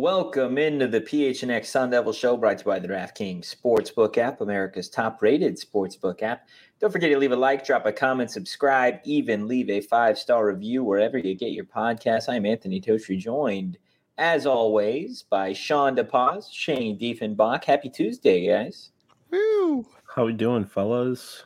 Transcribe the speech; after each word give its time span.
Welcome 0.00 0.56
into 0.56 0.86
the 0.86 1.02
PHNX 1.02 1.66
Sun 1.66 1.90
Devil 1.90 2.14
Show 2.14 2.34
brought 2.38 2.56
to 2.56 2.62
you 2.62 2.70
by 2.70 2.78
the 2.78 2.88
DraftKings 2.88 3.54
Sportsbook 3.54 4.16
app, 4.16 4.40
America's 4.40 4.88
top 4.88 5.20
rated 5.20 5.56
sportsbook 5.56 6.22
app. 6.22 6.48
Don't 6.80 6.90
forget 6.90 7.10
to 7.10 7.18
leave 7.18 7.32
a 7.32 7.36
like, 7.36 7.66
drop 7.66 7.84
a 7.84 7.92
comment, 7.92 8.30
subscribe, 8.30 9.00
even 9.04 9.46
leave 9.46 9.68
a 9.68 9.82
five 9.82 10.16
star 10.16 10.46
review 10.46 10.82
wherever 10.82 11.18
you 11.18 11.34
get 11.34 11.52
your 11.52 11.66
podcasts. 11.66 12.30
I'm 12.30 12.46
Anthony 12.46 12.80
Totri, 12.80 13.18
joined 13.18 13.76
as 14.16 14.46
always 14.46 15.24
by 15.28 15.52
Sean 15.52 15.96
DePaz, 15.96 16.46
Shane 16.50 16.98
Diefenbach. 16.98 17.64
Happy 17.64 17.90
Tuesday, 17.90 18.48
guys. 18.48 18.92
Woo! 19.30 19.84
How 20.14 20.24
we 20.24 20.32
doing, 20.32 20.64
fellas? 20.64 21.44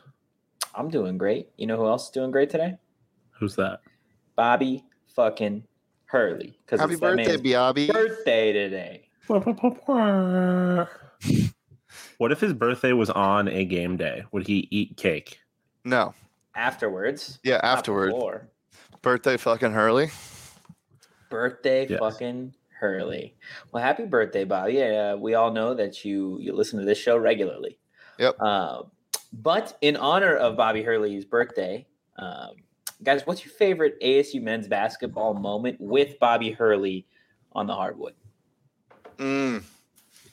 I'm 0.73 0.89
doing 0.89 1.17
great. 1.17 1.49
You 1.57 1.67
know 1.67 1.75
who 1.75 1.87
else 1.87 2.05
is 2.05 2.11
doing 2.11 2.31
great 2.31 2.51
today? 2.51 2.77
Who's 3.37 3.57
that? 3.57 3.81
Bobby 4.37 4.85
fucking 5.13 5.65
Hurley. 6.15 6.57
Because 6.65 6.79
Happy 6.79 6.95
birthday, 6.95 7.35
Bobby. 7.35 7.87
Birthday 7.87 8.53
today. 8.53 9.09
what 12.17 12.31
if 12.31 12.39
his 12.39 12.53
birthday 12.53 12.93
was 12.93 13.09
on 13.09 13.49
a 13.49 13.65
game 13.65 13.97
day? 13.97 14.23
Would 14.31 14.47
he 14.47 14.69
eat 14.71 14.95
cake? 14.95 15.39
No. 15.83 16.13
Afterwards. 16.55 17.39
Yeah, 17.43 17.59
afterwards. 17.61 18.15
Birthday 19.01 19.35
fucking 19.35 19.73
Hurley. 19.73 20.09
Birthday 21.29 21.85
yes. 21.89 21.99
fucking 21.99 22.53
Hurley. 22.79 23.35
Well, 23.73 23.83
happy 23.83 24.05
birthday, 24.05 24.45
Bobby. 24.45 24.81
Uh, 24.81 25.17
we 25.17 25.33
all 25.33 25.51
know 25.51 25.73
that 25.73 26.05
you 26.05 26.37
you 26.39 26.53
listen 26.53 26.79
to 26.79 26.85
this 26.85 26.97
show 26.97 27.17
regularly. 27.17 27.77
Yep. 28.19 28.37
Uh, 28.39 28.83
but 29.33 29.77
in 29.81 29.97
honor 29.97 30.35
of 30.37 30.55
Bobby 30.55 30.81
Hurley's 30.81 31.25
birthday, 31.25 31.85
um, 32.17 32.51
guys, 33.03 33.25
what's 33.25 33.45
your 33.45 33.53
favorite 33.53 33.99
ASU 34.01 34.41
men's 34.41 34.67
basketball 34.67 35.33
moment 35.33 35.77
with 35.79 36.19
Bobby 36.19 36.51
Hurley 36.51 37.05
on 37.53 37.67
the 37.67 37.73
hardwood? 37.73 38.13
Mm, 39.17 39.63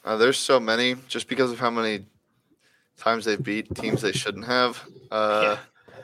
uh, 0.05 0.17
there's 0.17 0.39
so 0.39 0.59
many, 0.59 0.97
just 1.09 1.28
because 1.28 1.53
of 1.53 1.59
how 1.59 1.71
many 1.71 2.06
times 2.97 3.25
they've 3.25 3.43
beat 3.43 3.75
teams 3.75 4.03
they 4.03 4.12
shouldn't 4.12 4.47
have. 4.47 4.83
Uh, 5.11 5.56
yeah. 5.56 5.95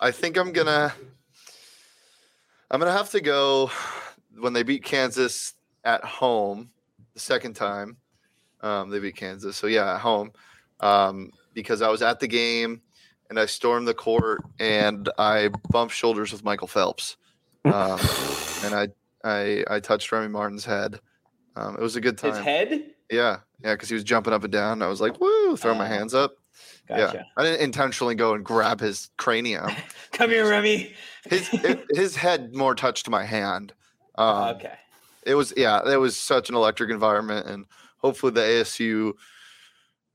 I 0.00 0.10
think 0.10 0.36
I'm 0.36 0.52
gonna, 0.52 0.92
I'm 2.70 2.80
gonna 2.80 2.92
have 2.92 3.10
to 3.10 3.20
go 3.20 3.70
when 4.38 4.52
they 4.52 4.62
beat 4.62 4.84
Kansas 4.84 5.54
at 5.84 6.04
home 6.04 6.70
the 7.14 7.20
second 7.20 7.54
time. 7.54 7.96
Um, 8.60 8.90
they 8.90 8.98
beat 8.98 9.16
Kansas, 9.16 9.56
so 9.56 9.66
yeah, 9.66 9.94
at 9.94 10.00
home. 10.00 10.32
Um, 10.80 11.30
because 11.54 11.80
I 11.80 11.88
was 11.88 12.02
at 12.02 12.20
the 12.20 12.28
game 12.28 12.82
and 13.30 13.38
I 13.38 13.46
stormed 13.46 13.88
the 13.88 13.94
court 13.94 14.42
and 14.58 15.08
I 15.18 15.50
bumped 15.70 15.94
shoulders 15.94 16.32
with 16.32 16.44
Michael 16.44 16.68
Phelps. 16.68 17.16
Um, 17.64 17.72
and 18.64 18.74
I, 18.74 18.88
I, 19.24 19.64
I 19.68 19.80
touched 19.80 20.10
Remy 20.12 20.28
Martin's 20.28 20.64
head. 20.64 21.00
Um, 21.56 21.74
it 21.74 21.80
was 21.80 21.96
a 21.96 22.00
good 22.00 22.18
time. 22.18 22.34
His 22.34 22.44
head? 22.44 22.90
Yeah. 23.10 23.38
Yeah. 23.62 23.76
Cause 23.76 23.88
he 23.88 23.94
was 23.94 24.04
jumping 24.04 24.32
up 24.32 24.44
and 24.44 24.52
down. 24.52 24.82
I 24.82 24.88
was 24.88 25.00
like, 25.00 25.20
woo, 25.20 25.56
throw 25.56 25.72
uh, 25.72 25.78
my 25.78 25.88
hands 25.88 26.14
up. 26.14 26.36
Gotcha. 26.88 27.18
Yeah. 27.18 27.22
I 27.36 27.42
didn't 27.42 27.60
intentionally 27.62 28.14
go 28.14 28.34
and 28.34 28.44
grab 28.44 28.80
his 28.80 29.10
cranium. 29.16 29.70
Come 30.12 30.30
here, 30.30 30.48
Remy. 30.48 30.92
his, 31.24 31.48
it, 31.52 31.84
his 31.90 32.16
head 32.16 32.54
more 32.54 32.74
touched 32.74 33.08
my 33.08 33.24
hand. 33.24 33.72
Um, 34.16 34.56
okay. 34.56 34.74
It 35.24 35.34
was, 35.34 35.52
yeah, 35.56 35.80
it 35.90 35.96
was 35.96 36.16
such 36.16 36.48
an 36.48 36.54
electric 36.54 36.90
environment. 36.90 37.46
And 37.46 37.66
hopefully 37.98 38.32
the 38.32 38.40
ASU, 38.40 39.14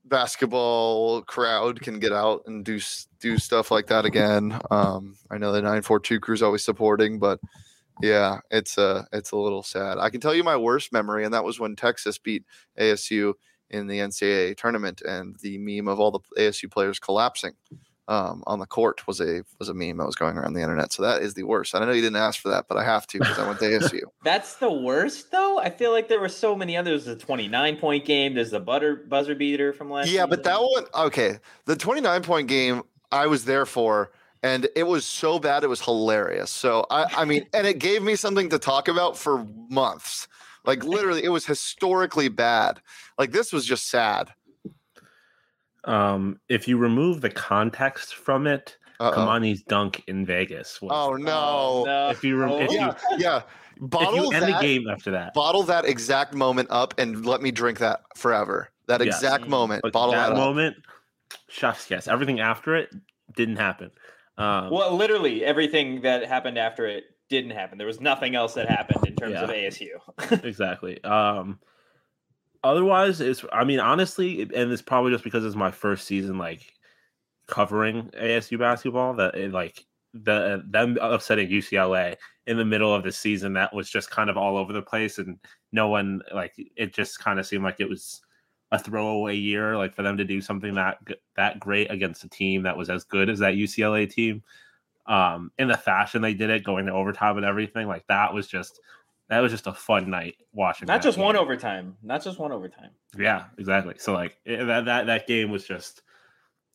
basketball 0.05 1.21
crowd 1.21 1.81
can 1.81 1.99
get 1.99 2.11
out 2.11 2.43
and 2.47 2.65
do 2.65 2.79
do 3.19 3.37
stuff 3.37 3.71
like 3.71 3.87
that 3.87 4.05
again. 4.05 4.59
Um, 4.69 5.17
I 5.29 5.37
know 5.37 5.51
the 5.51 5.61
942 5.61 6.19
crew 6.19 6.35
is 6.35 6.43
always 6.43 6.63
supporting, 6.63 7.19
but 7.19 7.39
yeah, 8.01 8.39
it's 8.49 8.77
a 8.77 8.81
uh, 8.81 9.03
it's 9.13 9.31
a 9.31 9.37
little 9.37 9.63
sad. 9.63 9.97
I 9.97 10.09
can 10.09 10.21
tell 10.21 10.33
you 10.33 10.43
my 10.43 10.57
worst 10.57 10.91
memory, 10.91 11.23
and 11.25 11.33
that 11.33 11.43
was 11.43 11.59
when 11.59 11.75
Texas 11.75 12.17
beat 12.17 12.43
ASU 12.79 13.33
in 13.69 13.87
the 13.87 13.99
NCAA 13.99 14.57
tournament, 14.57 15.01
and 15.01 15.35
the 15.41 15.57
meme 15.57 15.87
of 15.87 15.99
all 15.99 16.11
the 16.11 16.19
ASU 16.37 16.69
players 16.69 16.99
collapsing 16.99 17.53
um, 18.11 18.43
on 18.45 18.59
the 18.59 18.65
court 18.65 19.07
was 19.07 19.21
a 19.21 19.43
was 19.57 19.69
a 19.69 19.73
meme 19.73 19.95
that 19.95 20.05
was 20.05 20.17
going 20.17 20.37
around 20.37 20.51
the 20.53 20.61
internet. 20.61 20.91
So 20.91 21.01
that 21.01 21.21
is 21.21 21.33
the 21.33 21.43
worst. 21.43 21.73
I 21.73 21.79
know 21.79 21.93
you 21.93 22.01
didn't 22.01 22.17
ask 22.17 22.41
for 22.41 22.49
that, 22.49 22.65
but 22.67 22.77
I 22.77 22.83
have 22.83 23.07
to 23.07 23.19
because 23.19 23.39
I 23.39 23.47
went 23.47 23.59
to 23.59 23.65
ASU. 23.65 24.01
That's 24.23 24.55
the 24.55 24.69
worst, 24.69 25.31
though. 25.31 25.59
I 25.59 25.69
feel 25.69 25.93
like 25.93 26.09
there 26.09 26.19
were 26.19 26.27
so 26.27 26.53
many 26.53 26.75
others. 26.75 27.05
The 27.05 27.15
twenty 27.15 27.47
nine 27.47 27.77
point 27.77 28.03
game. 28.03 28.33
There's 28.33 28.51
the 28.51 28.59
butter 28.59 28.97
buzzer 28.97 29.33
beater 29.33 29.71
from 29.71 29.89
last. 29.89 30.07
Yeah, 30.07 30.25
season. 30.25 30.29
but 30.29 30.43
that 30.43 30.61
one. 30.61 30.85
Okay, 30.93 31.39
the 31.65 31.77
twenty 31.77 32.01
nine 32.01 32.21
point 32.21 32.49
game 32.49 32.83
I 33.13 33.27
was 33.27 33.45
there 33.45 33.65
for. 33.65 34.11
And 34.43 34.67
it 34.75 34.87
was 34.87 35.05
so 35.05 35.37
bad, 35.37 35.63
it 35.63 35.67
was 35.67 35.81
hilarious. 35.81 36.49
So 36.49 36.87
I, 36.89 37.05
I 37.15 37.25
mean, 37.25 37.45
and 37.53 37.67
it 37.67 37.77
gave 37.77 38.01
me 38.01 38.15
something 38.15 38.49
to 38.49 38.57
talk 38.57 38.87
about 38.87 39.15
for 39.15 39.45
months. 39.69 40.27
Like 40.65 40.83
literally, 40.83 41.23
it 41.23 41.29
was 41.29 41.45
historically 41.45 42.27
bad. 42.27 42.81
Like 43.19 43.33
this 43.33 43.53
was 43.53 43.67
just 43.67 43.87
sad 43.87 44.33
um, 45.85 46.39
if 46.49 46.67
you 46.67 46.77
remove 46.77 47.21
the 47.21 47.29
context 47.29 48.15
from 48.15 48.47
it, 48.47 48.77
Uh-oh. 48.99 49.15
Kimani's 49.15 49.63
dunk 49.63 50.03
in 50.07 50.25
Vegas. 50.25 50.81
Was, 50.81 50.91
oh 50.93 51.15
no! 51.15 51.83
no. 51.85 52.09
If 52.09 52.23
you, 52.23 52.37
rem- 52.37 52.61
if 52.61 52.71
yeah, 52.71 52.95
you, 53.11 53.17
yeah, 53.17 53.41
bottle 53.79 54.15
if 54.15 54.23
you 54.23 54.31
end 54.31 54.43
that, 54.43 54.61
the 54.61 54.67
game 54.67 54.87
after 54.87 55.11
that. 55.11 55.33
Bottle 55.33 55.63
that 55.63 55.85
exact 55.85 56.33
moment 56.33 56.69
up 56.71 56.93
and 56.97 57.25
let 57.25 57.41
me 57.41 57.51
drink 57.51 57.79
that 57.79 58.01
forever. 58.15 58.69
That 58.87 59.03
yes. 59.03 59.15
exact 59.15 59.47
moment. 59.47 59.81
But 59.81 59.93
bottle 59.93 60.13
that, 60.13 60.29
that 60.29 60.35
moment. 60.35 60.77
Chef's 61.47 61.85
kiss. 61.85 62.07
Everything 62.07 62.39
after 62.39 62.75
it 62.75 62.89
didn't 63.35 63.57
happen. 63.57 63.91
Um, 64.37 64.69
well, 64.71 64.95
literally 64.95 65.43
everything 65.43 66.01
that 66.01 66.25
happened 66.25 66.57
after 66.57 66.85
it 66.85 67.05
didn't 67.29 67.51
happen. 67.51 67.77
There 67.77 67.87
was 67.87 68.01
nothing 68.01 68.35
else 68.35 68.53
that 68.55 68.69
happened 68.69 69.07
in 69.07 69.15
terms 69.15 69.33
yeah, 69.33 69.43
of 69.43 69.49
ASU. 69.49 70.43
exactly. 70.43 71.03
Um, 71.03 71.59
otherwise 72.63 73.21
it's 73.21 73.43
i 73.51 73.63
mean 73.63 73.79
honestly 73.79 74.41
and 74.41 74.71
it's 74.71 74.81
probably 74.81 75.11
just 75.11 75.23
because 75.23 75.43
it's 75.43 75.55
my 75.55 75.71
first 75.71 76.05
season 76.05 76.37
like 76.37 76.73
covering 77.47 78.09
asu 78.21 78.57
basketball 78.57 79.13
that 79.13 79.35
it, 79.35 79.51
like 79.51 79.85
the 80.13 80.63
them 80.69 80.97
upsetting 81.01 81.49
ucla 81.49 82.15
in 82.47 82.57
the 82.57 82.65
middle 82.65 82.93
of 82.93 83.03
the 83.03 83.11
season 83.11 83.53
that 83.53 83.73
was 83.73 83.89
just 83.89 84.11
kind 84.11 84.29
of 84.29 84.37
all 84.37 84.57
over 84.57 84.73
the 84.73 84.81
place 84.81 85.17
and 85.17 85.39
no 85.71 85.87
one 85.87 86.21
like 86.33 86.53
it 86.75 86.93
just 86.93 87.19
kind 87.19 87.39
of 87.39 87.45
seemed 87.45 87.63
like 87.63 87.79
it 87.79 87.89
was 87.89 88.21
a 88.71 88.79
throwaway 88.79 89.35
year 89.35 89.77
like 89.77 89.93
for 89.93 90.01
them 90.01 90.17
to 90.17 90.23
do 90.23 90.39
something 90.41 90.73
that 90.73 90.97
that 91.35 91.59
great 91.59 91.89
against 91.91 92.23
a 92.23 92.29
team 92.29 92.63
that 92.63 92.77
was 92.77 92.89
as 92.89 93.03
good 93.03 93.29
as 93.29 93.39
that 93.39 93.55
ucla 93.55 94.09
team 94.09 94.41
um 95.07 95.51
in 95.57 95.67
the 95.67 95.77
fashion 95.77 96.21
they 96.21 96.33
did 96.33 96.49
it 96.49 96.63
going 96.63 96.85
to 96.85 96.91
overtime 96.91 97.37
and 97.37 97.45
everything 97.45 97.87
like 97.87 98.05
that 98.07 98.33
was 98.33 98.47
just 98.47 98.79
that 99.31 99.39
was 99.39 99.53
just 99.53 99.65
a 99.65 99.73
fun 99.73 100.09
night 100.09 100.35
watching. 100.51 100.87
Not 100.87 101.01
just 101.01 101.15
game. 101.15 101.23
one 101.23 101.37
overtime. 101.37 101.95
Not 102.03 102.21
just 102.21 102.37
one 102.37 102.51
overtime. 102.51 102.89
Yeah, 103.17 103.45
exactly. 103.57 103.95
So 103.97 104.11
like 104.11 104.37
it, 104.43 104.65
that 104.65 104.83
that 104.83 105.05
that 105.05 105.25
game 105.25 105.49
was 105.49 105.65
just 105.65 106.01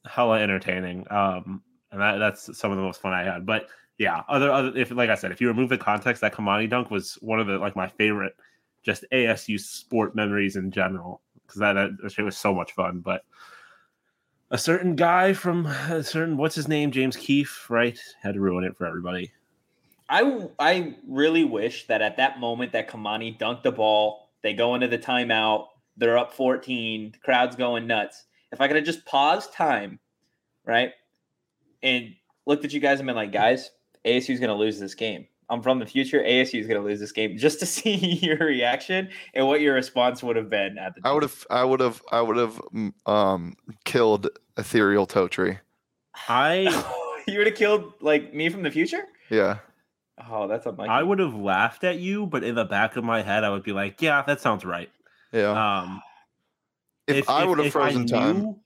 hella 0.06 0.40
entertaining. 0.40 1.06
Um, 1.10 1.62
and 1.92 2.00
that, 2.00 2.16
that's 2.16 2.58
some 2.58 2.70
of 2.70 2.78
the 2.78 2.82
most 2.82 3.02
fun 3.02 3.12
I 3.12 3.24
had. 3.24 3.44
But 3.44 3.68
yeah, 3.98 4.22
other 4.30 4.50
other 4.50 4.72
if 4.74 4.90
like 4.90 5.10
I 5.10 5.16
said, 5.16 5.32
if 5.32 5.40
you 5.42 5.48
remove 5.48 5.68
the 5.68 5.76
context, 5.76 6.22
that 6.22 6.32
Kimani 6.32 6.68
dunk 6.68 6.90
was 6.90 7.18
one 7.20 7.40
of 7.40 7.46
the 7.46 7.58
like 7.58 7.76
my 7.76 7.88
favorite 7.88 8.34
just 8.82 9.04
ASU 9.12 9.60
sport 9.60 10.16
memories 10.16 10.56
in 10.56 10.70
general. 10.70 11.20
because 11.46 11.60
that, 11.60 11.74
that 11.74 12.10
shit 12.10 12.24
was 12.24 12.38
so 12.38 12.54
much 12.54 12.72
fun. 12.72 13.00
But 13.00 13.22
a 14.50 14.56
certain 14.56 14.96
guy 14.96 15.34
from 15.34 15.66
a 15.66 16.02
certain 16.02 16.38
what's 16.38 16.54
his 16.54 16.68
name, 16.68 16.90
James 16.90 17.16
Keefe, 17.16 17.68
right, 17.68 17.98
had 18.22 18.32
to 18.32 18.40
ruin 18.40 18.64
it 18.64 18.78
for 18.78 18.86
everybody. 18.86 19.30
I 20.08 20.48
I 20.58 20.96
really 21.08 21.44
wish 21.44 21.86
that 21.86 22.02
at 22.02 22.16
that 22.18 22.38
moment 22.38 22.72
that 22.72 22.88
Kimani 22.88 23.38
dunked 23.38 23.62
the 23.62 23.72
ball, 23.72 24.30
they 24.42 24.54
go 24.54 24.74
into 24.74 24.88
the 24.88 24.98
timeout, 24.98 25.66
they're 25.96 26.18
up 26.18 26.32
14, 26.32 27.12
the 27.12 27.18
crowd's 27.18 27.56
going 27.56 27.86
nuts. 27.86 28.24
If 28.52 28.60
I 28.60 28.68
could 28.68 28.76
have 28.76 28.84
just 28.84 29.04
paused 29.04 29.52
time, 29.52 29.98
right, 30.64 30.92
and 31.82 32.14
looked 32.46 32.64
at 32.64 32.72
you 32.72 32.80
guys 32.80 33.00
and 33.00 33.06
been 33.06 33.16
like, 33.16 33.32
guys, 33.32 33.70
ASU 34.04 34.30
is 34.30 34.40
going 34.40 34.50
to 34.50 34.54
lose 34.54 34.78
this 34.78 34.94
game. 34.94 35.26
I'm 35.48 35.62
from 35.62 35.78
the 35.78 35.86
future. 35.86 36.20
ASU 36.22 36.60
is 36.60 36.66
going 36.66 36.80
to 36.80 36.86
lose 36.86 37.00
this 37.00 37.12
game 37.12 37.36
just 37.38 37.60
to 37.60 37.66
see 37.66 37.94
your 38.22 38.38
reaction 38.38 39.08
and 39.34 39.46
what 39.46 39.60
your 39.60 39.74
response 39.74 40.22
would 40.22 40.36
have 40.36 40.50
been 40.50 40.78
at 40.78 40.94
the. 40.94 41.00
I 41.04 41.12
would 41.12 41.22
have, 41.22 41.46
I 41.50 41.64
would 41.64 41.80
have, 41.80 42.02
I 42.10 42.20
would 42.20 42.36
have 42.36 42.60
um, 43.06 43.54
killed 43.84 44.28
Ethereal 44.56 45.06
Totri. 45.06 45.58
I 46.28 46.84
you 47.28 47.38
would 47.38 47.46
have 47.46 47.56
killed 47.56 47.92
like 48.00 48.32
me 48.32 48.48
from 48.48 48.62
the 48.62 48.70
future. 48.70 49.04
Yeah. 49.30 49.58
Oh, 50.18 50.48
that's 50.48 50.66
unlikely. 50.66 50.88
I 50.88 51.02
would 51.02 51.18
have 51.18 51.34
laughed 51.34 51.84
at 51.84 51.98
you, 51.98 52.26
but 52.26 52.42
in 52.42 52.54
the 52.54 52.64
back 52.64 52.96
of 52.96 53.04
my 53.04 53.22
head, 53.22 53.44
I 53.44 53.50
would 53.50 53.62
be 53.62 53.72
like, 53.72 54.00
"Yeah, 54.00 54.22
that 54.22 54.40
sounds 54.40 54.64
right." 54.64 54.90
Yeah. 55.32 55.80
Um, 55.80 56.02
if, 57.06 57.28
I 57.28 57.44
would 57.44 57.58
have 57.58 57.72
frozen 57.72 58.06
time, 58.06 58.60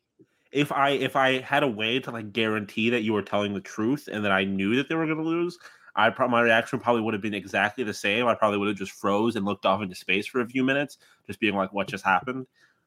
if 0.52 0.72
I 0.72 0.90
if 0.90 1.16
I 1.16 1.40
had 1.40 1.62
a 1.62 1.68
way 1.68 2.00
to 2.00 2.10
like 2.10 2.32
guarantee 2.32 2.90
that 2.90 3.02
you 3.02 3.12
were 3.12 3.22
telling 3.22 3.54
the 3.54 3.60
truth 3.60 4.08
and 4.10 4.24
that 4.24 4.32
I 4.32 4.44
knew 4.44 4.76
that 4.76 4.88
they 4.88 4.94
were 4.94 5.06
going 5.06 5.18
to 5.18 5.24
lose, 5.24 5.58
I 5.96 6.10
probably 6.10 6.32
my 6.32 6.42
reaction 6.42 6.78
probably 6.80 7.02
would 7.02 7.14
have 7.14 7.22
been 7.22 7.34
exactly 7.34 7.84
the 7.84 7.94
same. 7.94 8.26
I 8.26 8.34
probably 8.34 8.58
would 8.58 8.68
have 8.68 8.76
just 8.76 8.92
froze 8.92 9.36
and 9.36 9.44
looked 9.44 9.66
off 9.66 9.82
into 9.82 9.94
space 9.94 10.26
for 10.26 10.40
a 10.40 10.48
few 10.48 10.64
minutes, 10.64 10.98
just 11.26 11.40
being 11.40 11.54
like, 11.54 11.72
"What 11.72 11.88
just 11.88 12.04
happened?" 12.04 12.46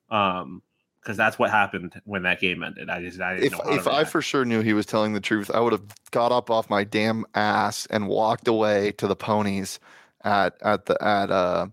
Um, 0.10 0.62
because 1.04 1.18
that's 1.18 1.38
what 1.38 1.50
happened 1.50 2.02
when 2.06 2.24
that 2.24 2.40
game 2.40 2.64
ended. 2.64 2.90
I 2.90 3.02
just 3.02 3.20
I 3.20 3.36
didn't 3.36 3.46
if 3.46 3.52
know 3.52 3.74
if 3.74 3.88
I 3.88 3.98
react. 3.98 4.12
for 4.12 4.22
sure 4.22 4.46
knew 4.46 4.62
he 4.62 4.74
was 4.74 4.86
telling 4.86 5.14
the 5.14 5.20
truth, 5.20 5.52
I 5.54 5.60
would 5.60 5.74
have 5.74 5.84
got 6.12 6.32
up 6.32 6.50
off 6.50 6.70
my 6.70 6.84
damn 6.84 7.26
ass 7.36 7.86
and 7.88 8.08
walked 8.08 8.48
away 8.48 8.92
to 8.94 9.08
the 9.08 9.16
ponies 9.16 9.80
at 10.24 10.56
at 10.62 10.86
the 10.86 11.02
at 11.04 11.30
uh 11.30 11.68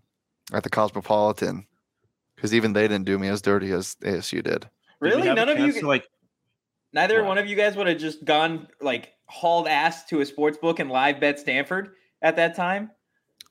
at 0.52 0.64
the 0.64 0.70
Cosmopolitan 0.70 1.66
because 2.34 2.52
even 2.52 2.72
they 2.72 2.88
didn't 2.88 3.04
do 3.04 3.18
me 3.18 3.28
as 3.28 3.40
dirty 3.40 3.70
as 3.70 3.96
ASU 4.02 4.42
did. 4.42 4.44
Did 4.44 4.68
really 5.00 5.22
have 5.22 5.36
a 5.36 5.46
none 5.46 5.48
of 5.48 5.58
you. 5.58 5.80
to, 5.80 5.86
like 5.86 6.08
neither 6.92 7.20
what? 7.20 7.28
one 7.28 7.38
of 7.38 7.46
you 7.46 7.54
guys 7.54 7.76
would 7.76 7.86
have 7.86 7.98
just 7.98 8.24
gone 8.24 8.66
like 8.80 9.12
hauled 9.26 9.68
ass 9.68 10.04
to 10.06 10.20
a 10.20 10.26
sports 10.26 10.58
book 10.58 10.80
and 10.80 10.90
live 10.90 11.20
bet 11.20 11.38
Stanford 11.38 11.92
at 12.20 12.36
that 12.36 12.56
time. 12.56 12.90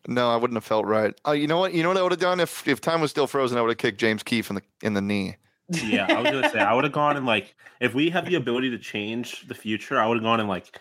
No, 0.07 0.29
I 0.29 0.35
wouldn't 0.35 0.55
have 0.55 0.63
felt 0.63 0.85
right. 0.85 1.13
Oh, 1.25 1.33
you 1.33 1.47
know 1.47 1.59
what? 1.59 1.73
You 1.73 1.83
know 1.83 1.89
what 1.89 1.97
I 1.97 2.03
would 2.03 2.11
have 2.11 2.21
done 2.21 2.39
if 2.39 2.67
if 2.67 2.81
time 2.81 2.99
was 2.99 3.11
still 3.11 3.27
frozen? 3.27 3.57
I 3.57 3.61
would 3.61 3.69
have 3.69 3.77
kicked 3.77 3.99
James 3.99 4.23
Keefe 4.23 4.49
in 4.49 4.55
the 4.55 4.63
in 4.81 4.93
the 4.93 5.01
knee. 5.01 5.37
Yeah, 5.69 6.05
I 6.09 6.21
was 6.21 6.31
gonna 6.31 6.49
say 6.49 6.59
I 6.59 6.73
would 6.73 6.83
have 6.83 6.93
gone 6.93 7.17
and 7.17 7.25
like 7.25 7.55
if 7.79 7.93
we 7.93 8.09
have 8.09 8.25
the 8.25 8.35
ability 8.35 8.69
to 8.71 8.77
change 8.77 9.47
the 9.47 9.53
future, 9.55 9.99
I 9.99 10.07
would 10.07 10.15
have 10.17 10.23
gone 10.23 10.39
and 10.39 10.49
like 10.49 10.79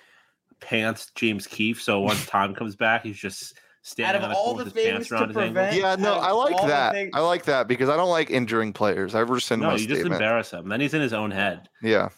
pants 0.61 1.11
James 1.15 1.47
Keefe. 1.47 1.81
So 1.81 2.01
once 2.01 2.27
time 2.27 2.55
comes 2.55 2.77
back, 2.77 3.05
he's 3.05 3.19
just 3.19 3.55
standing 3.83 4.23
Out 4.23 4.31
of 4.31 4.31
on 4.31 4.37
all 4.37 4.55
the 4.55 4.65
with 4.65 4.75
his 4.75 4.85
pants 4.85 4.97
things 4.97 5.09
to 5.09 5.15
around 5.15 5.29
his 5.29 5.35
prevent- 5.37 5.77
Yeah, 5.77 5.97
no, 5.97 6.15
I 6.15 6.33
like 6.33 6.67
that. 6.67 6.93
things- 6.93 7.11
I 7.15 7.21
like 7.21 7.45
that 7.45 7.69
because 7.69 7.89
I 7.89 7.97
don't 7.97 8.11
like 8.11 8.31
injuring 8.31 8.73
players. 8.73 9.15
I 9.15 9.21
rescind 9.21 9.63
No, 9.63 9.69
my 9.69 9.77
you 9.77 9.87
just 9.87 10.05
embarrass 10.05 10.51
him. 10.51 10.69
Then 10.69 10.81
he's 10.81 10.95
in 10.95 11.01
his 11.01 11.13
own 11.13 11.31
head. 11.31 11.69
Yeah. 11.83 12.09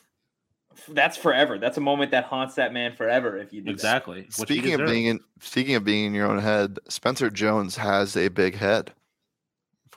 That's 0.89 1.17
forever. 1.17 1.59
That's 1.59 1.77
a 1.77 1.81
moment 1.83 2.13
that 2.13 2.25
haunts 2.25 2.55
that 2.55 2.73
man 2.73 2.95
forever. 2.95 3.37
If 3.37 3.53
you 3.53 3.61
do. 3.61 3.71
Exactly. 3.71 4.23
which 4.23 4.33
Speaking 4.49 4.81
of 4.81 4.87
being 4.87 5.07
in 5.07 5.21
speaking 5.41 5.75
of 5.75 5.85
being 5.85 6.07
in 6.07 6.15
your 6.15 6.27
own 6.27 6.39
head, 6.39 6.79
Spencer 6.89 7.29
Jones 7.29 7.77
has 7.77 8.17
a 8.17 8.29
big 8.29 8.57
head. 8.57 8.93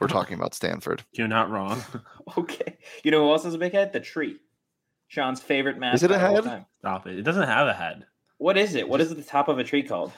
If 0.04 0.12
we're 0.12 0.20
talking 0.20 0.36
about 0.38 0.54
Stanford, 0.54 1.04
you're 1.14 1.28
not 1.28 1.50
wrong. 1.50 1.82
Okay. 2.38 2.78
You 3.04 3.12
know 3.12 3.26
who 3.26 3.32
else 3.32 3.44
has 3.44 3.54
a 3.54 3.58
big 3.58 3.74
head? 3.74 3.92
The 3.92 4.00
tree. 4.00 4.38
Sean's 5.10 5.42
favorite 5.42 5.78
mascot. 5.78 5.96
Is 5.96 6.04
it 6.04 6.12
a 6.12 6.18
head? 6.18 6.66
Stop 6.80 7.06
it. 7.06 7.20
It 7.20 7.24
doesn't 7.24 7.48
have 7.48 7.68
a 7.68 7.74
head. 7.74 8.06
What 8.38 8.58
is 8.58 8.76
it? 8.76 8.88
What 8.88 9.02
is 9.02 9.14
the 9.14 9.22
top 9.22 9.50
of 9.50 9.60
a 9.60 9.64
tree 9.66 9.84
called? 9.84 10.14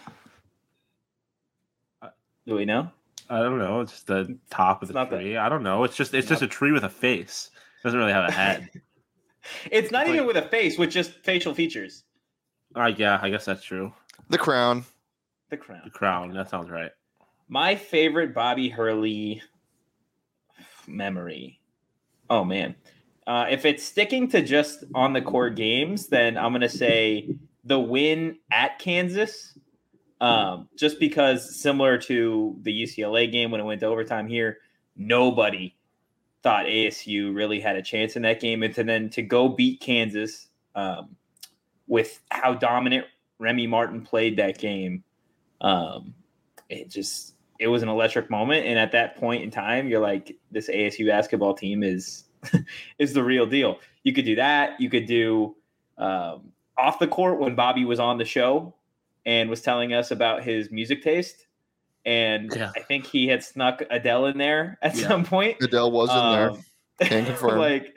Uh, 2.02 2.10
Do 2.46 2.54
we 2.56 2.64
know? 2.66 2.92
I 3.28 3.40
don't 3.40 3.58
know. 3.58 3.82
It's 3.82 3.92
just 3.92 4.06
the 4.08 4.38
top 4.52 4.84
of 4.84 4.88
the 4.88 4.94
not 4.94 5.10
the- 5.10 5.18
tree. 5.18 5.36
I 5.38 5.50
don't 5.50 5.64
know. 5.64 5.84
It's 5.84 5.96
just 5.96 6.14
it's 6.14 6.28
just 6.28 6.44
a 6.44 6.48
tree 6.48 6.72
with 6.72 6.84
a 6.84 6.90
face. 6.90 7.50
It 7.80 7.84
doesn't 7.84 8.00
really 8.00 8.14
have 8.14 8.30
a 8.30 8.32
head. 8.32 8.70
It's 9.72 9.92
not 9.92 10.06
Like- 10.08 10.16
even 10.16 10.26
with 10.28 10.38
a 10.38 10.42
face, 10.50 10.76
with 10.78 10.90
just 10.92 11.12
facial 11.24 11.54
features. 11.54 12.04
uh, 12.76 12.92
yeah, 12.98 13.20
I 13.22 13.30
guess 13.30 13.46
that's 13.46 13.64
true. 13.64 13.94
the 14.30 14.38
crown. 14.40 14.86
The 15.50 15.58
crown. 15.58 15.82
The 15.84 15.92
crown. 15.92 16.34
That 16.34 16.50
sounds 16.50 16.70
right. 16.72 16.90
My 17.48 17.76
favorite 17.76 18.34
Bobby 18.34 18.70
Hurley 18.70 19.42
memory. 20.88 21.60
Oh 22.30 22.44
man. 22.44 22.76
Uh, 23.28 23.48
if 23.50 23.66
it's 23.66 23.84
sticking 23.84 24.28
to 24.30 24.42
just 24.42 24.84
on 24.94 25.14
the 25.14 25.22
core 25.22 25.50
games, 25.50 26.08
then 26.08 26.38
I'm 26.38 26.52
gonna 26.52 26.70
say 26.70 27.36
the 27.64 27.80
win 27.80 28.38
at 28.52 28.80
Kansas. 28.80 29.58
Um, 30.22 30.70
just 30.78 31.00
because 31.00 31.60
similar 31.60 31.98
to 32.00 32.56
the 32.62 32.84
UCLA 32.84 33.30
game 33.32 33.52
when 33.52 33.60
it 33.60 33.66
went 33.66 33.82
to 33.82 33.88
overtime 33.88 34.28
here, 34.28 34.60
nobody 34.96 35.76
thought 36.42 36.66
ASU 36.66 37.36
really 37.36 37.60
had 37.60 37.76
a 37.76 37.82
chance 37.82 38.16
in 38.16 38.22
that 38.22 38.40
game, 38.40 38.64
and 38.64 38.74
to 38.76 38.84
then 38.84 39.10
to 39.10 39.22
go 39.22 39.50
beat 39.50 39.82
Kansas 39.82 40.48
um, 40.76 41.16
with 41.88 42.22
how 42.30 42.54
dominant 42.54 43.06
Remy 43.40 43.68
Martin 43.68 44.02
played 44.02 44.38
that 44.38 44.58
game, 44.58 45.04
um, 45.62 46.14
it 46.70 46.90
just 46.90 47.35
it 47.60 47.68
was 47.68 47.84
an 47.84 47.90
electric 47.90 48.30
moment. 48.30 48.66
And 48.66 48.78
at 48.78 48.92
that 48.94 49.16
point 49.18 49.44
in 49.44 49.52
time, 49.52 49.88
you're 49.88 50.02
like, 50.02 50.36
this 50.52 50.70
ASU 50.70 51.08
basketball 51.08 51.54
team 51.54 51.84
is 51.84 52.26
is 53.00 53.14
the 53.14 53.24
real 53.24 53.46
deal. 53.46 53.80
You 54.04 54.14
could 54.14 54.26
do 54.26 54.36
that. 54.36 54.80
You 54.80 54.90
could 54.90 55.06
do 55.06 55.56
um, 55.98 56.52
off 56.78 57.00
the 57.00 57.08
court 57.08 57.40
when 57.40 57.56
Bobby 57.56 57.86
was 57.86 58.00
on 58.00 58.18
the 58.18 58.26
show 58.26 58.76
and 59.26 59.50
was 59.50 59.62
telling 59.62 59.94
us 59.94 60.12
about 60.12 60.44
his 60.44 60.70
music 60.72 61.02
taste. 61.02 61.48
And 62.06 62.54
Yeah. 62.56 62.72
I 62.76 62.82
think 62.82 63.08
he 63.08 63.28
had 63.28 63.44
snuck 63.44 63.82
Adele 63.90 64.28
in 64.28 64.38
there 64.38 64.78
at 64.82 64.96
Yeah. 64.96 65.08
some 65.08 65.24
point. 65.26 65.58
Adele 65.62 65.92
was 65.92 66.10
in 66.10 66.32
there. 66.32 66.50
Um, 66.52 66.64
Can 67.02 67.26
confirm. 67.26 67.58
like 67.58 67.96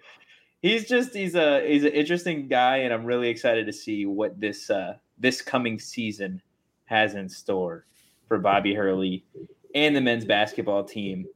he's 0.62 0.88
just 0.88 1.14
he's 1.14 1.34
a 1.34 1.66
he's 1.69 1.84
an 1.84 1.93
interesting 1.93 2.49
guy, 2.49 2.78
and 2.78 2.93
I'm 2.94 3.04
really 3.04 3.28
excited 3.28 3.66
to 3.66 3.72
see 3.72 4.06
what 4.06 4.40
this 4.40 4.70
uh 4.70 4.94
this 5.19 5.43
coming 5.43 5.78
season 5.78 6.40
has 6.87 7.14
in 7.14 7.28
store 7.28 7.84
for 8.28 8.38
Bobby 8.38 8.75
Hurley 8.75 9.25
and 9.75 9.96
the 9.96 10.00
men's 10.00 10.25
basketball 10.25 10.84
team. 10.84 11.26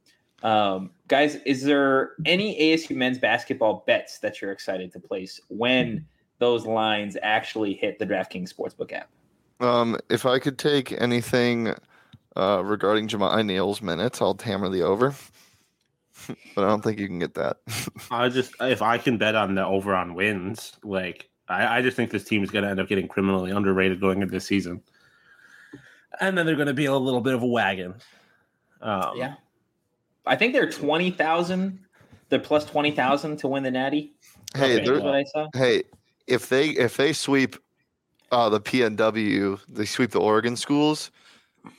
Um, 0.43 0.91
guys, 1.07 1.35
is 1.45 1.63
there 1.63 2.13
any 2.25 2.59
ASU 2.59 2.95
men's 2.95 3.17
basketball 3.17 3.83
bets 3.87 4.19
that 4.19 4.41
you're 4.41 4.51
excited 4.51 4.91
to 4.93 4.99
place 4.99 5.39
when 5.49 6.05
those 6.39 6.65
lines 6.65 7.17
actually 7.21 7.73
hit 7.73 7.99
the 7.99 8.05
DraftKings 8.05 8.53
Sportsbook 8.53 8.91
app? 8.91 9.09
Um, 9.59 9.97
if 10.09 10.25
I 10.25 10.39
could 10.39 10.57
take 10.57 10.91
anything 11.01 11.73
uh, 12.35 12.61
regarding 12.63 13.07
Jamiya 13.07 13.45
Neal's 13.45 13.81
minutes, 13.81 14.21
I'll 14.21 14.37
hammer 14.43 14.69
the 14.69 14.81
over. 14.81 15.15
but 16.27 16.63
I 16.63 16.67
don't 16.67 16.83
think 16.83 16.99
you 16.99 17.07
can 17.07 17.19
get 17.19 17.33
that. 17.35 17.57
I 18.11 18.29
just 18.29 18.53
if 18.59 18.81
I 18.81 18.97
can 18.97 19.17
bet 19.17 19.35
on 19.35 19.55
the 19.55 19.65
over 19.65 19.95
on 19.95 20.13
wins, 20.13 20.73
like 20.83 21.29
I, 21.47 21.77
I 21.77 21.81
just 21.81 21.95
think 21.95 22.11
this 22.11 22.23
team 22.23 22.43
is 22.43 22.51
going 22.51 22.63
to 22.63 22.69
end 22.69 22.79
up 22.79 22.87
getting 22.87 23.07
criminally 23.07 23.51
underrated 23.51 24.01
going 24.01 24.21
into 24.21 24.31
this 24.31 24.45
season, 24.45 24.81
and 26.21 26.37
then 26.37 26.45
they're 26.45 26.55
going 26.55 26.67
to 26.67 26.73
be 26.73 26.85
a 26.85 26.95
little 26.95 27.21
bit 27.21 27.33
of 27.33 27.43
a 27.43 27.47
wagon. 27.47 27.95
Um, 28.81 29.17
Yeah. 29.17 29.35
I 30.25 30.35
think 30.37 30.53
they're 30.53 30.69
twenty 30.71 31.11
thousand. 31.11 31.79
They're 32.29 32.39
plus 32.39 32.65
twenty 32.65 32.91
thousand 32.91 33.37
to 33.37 33.47
win 33.47 33.63
the 33.63 33.71
Natty. 33.71 34.13
hey, 34.55 34.79
Okay. 34.79 34.99
what 35.03 35.15
I 35.15 35.23
saw. 35.25 35.47
hey, 35.53 35.83
if 36.27 36.47
they 36.49 36.69
if 36.69 36.95
they 36.95 37.11
sweep 37.13 37.57
uh, 38.31 38.49
the 38.49 38.61
PNW, 38.61 39.59
they 39.67 39.85
sweep 39.85 40.11
the 40.11 40.21
Oregon 40.21 40.55
schools. 40.55 41.11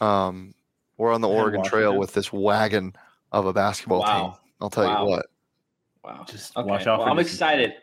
Um, 0.01 0.55
we're 0.99 1.13
on 1.13 1.21
the 1.23 1.29
And 1.29 1.37
Oregon 1.39 1.63
Trail 1.65 1.97
with 1.97 2.13
this 2.13 2.33
wagon 2.33 2.95
of 3.33 3.47
a 3.47 3.53
basketball 3.53 4.01
Wow. 4.01 4.31
team. 4.31 4.41
I'll 4.61 4.71
tell 4.71 4.85
Wow. 4.85 5.01
you 5.05 5.11
what. 5.11 5.27
Wow. 6.05 6.25
Just 6.29 6.57
Okay. 6.57 6.69
watch 6.69 6.87
out 6.87 6.99
well, 6.99 7.07
for 7.07 7.11
I'm 7.13 7.19
excited. 7.19 7.75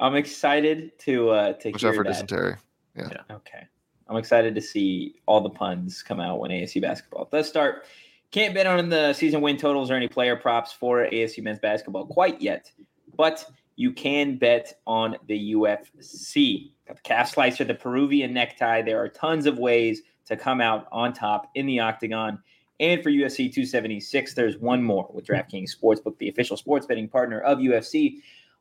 I'm 0.00 0.14
excited 0.14 0.96
to 1.00 1.30
uh 1.30 1.52
to 1.54 1.72
Watch 1.72 1.80
hear 1.82 1.90
out 1.90 1.96
for 1.96 2.04
that. 2.04 2.10
dysentery. 2.10 2.56
Yeah, 2.96 3.08
okay. 3.30 3.66
I'm 4.08 4.16
excited 4.16 4.54
to 4.54 4.60
see 4.60 5.14
all 5.26 5.40
the 5.40 5.50
puns 5.50 6.02
come 6.02 6.20
out 6.20 6.38
when 6.38 6.50
ASU 6.50 6.80
basketball 6.80 7.28
does 7.30 7.48
start. 7.48 7.84
Can't 8.30 8.54
bet 8.54 8.66
on 8.66 8.88
the 8.88 9.12
season 9.12 9.40
win 9.40 9.56
totals 9.56 9.90
or 9.90 9.94
any 9.94 10.08
player 10.08 10.36
props 10.36 10.72
for 10.72 11.06
ASU 11.06 11.42
men's 11.42 11.58
basketball 11.58 12.06
quite 12.06 12.40
yet, 12.40 12.70
but 13.16 13.48
you 13.76 13.92
can 13.92 14.36
bet 14.36 14.78
on 14.86 15.16
the 15.26 15.54
UFC. 15.54 16.72
Got 16.86 16.96
the 16.96 17.02
calf 17.02 17.30
slicer, 17.30 17.64
the 17.64 17.74
Peruvian 17.74 18.34
necktie. 18.34 18.82
There 18.82 19.02
are 19.02 19.08
tons 19.08 19.46
of 19.46 19.58
ways 19.58 20.02
to 20.26 20.36
come 20.36 20.60
out 20.60 20.86
on 20.92 21.12
top 21.12 21.50
in 21.54 21.66
the 21.66 21.80
octagon. 21.80 22.40
And 22.80 23.02
for 23.02 23.10
UFC 23.10 23.52
276, 23.52 24.34
there's 24.34 24.58
one 24.58 24.82
more 24.82 25.08
with 25.12 25.26
DraftKings 25.26 25.70
Sportsbook, 25.74 26.18
the 26.18 26.28
official 26.28 26.56
sports 26.56 26.86
betting 26.86 27.08
partner 27.08 27.40
of 27.40 27.58
UFC. 27.58 28.16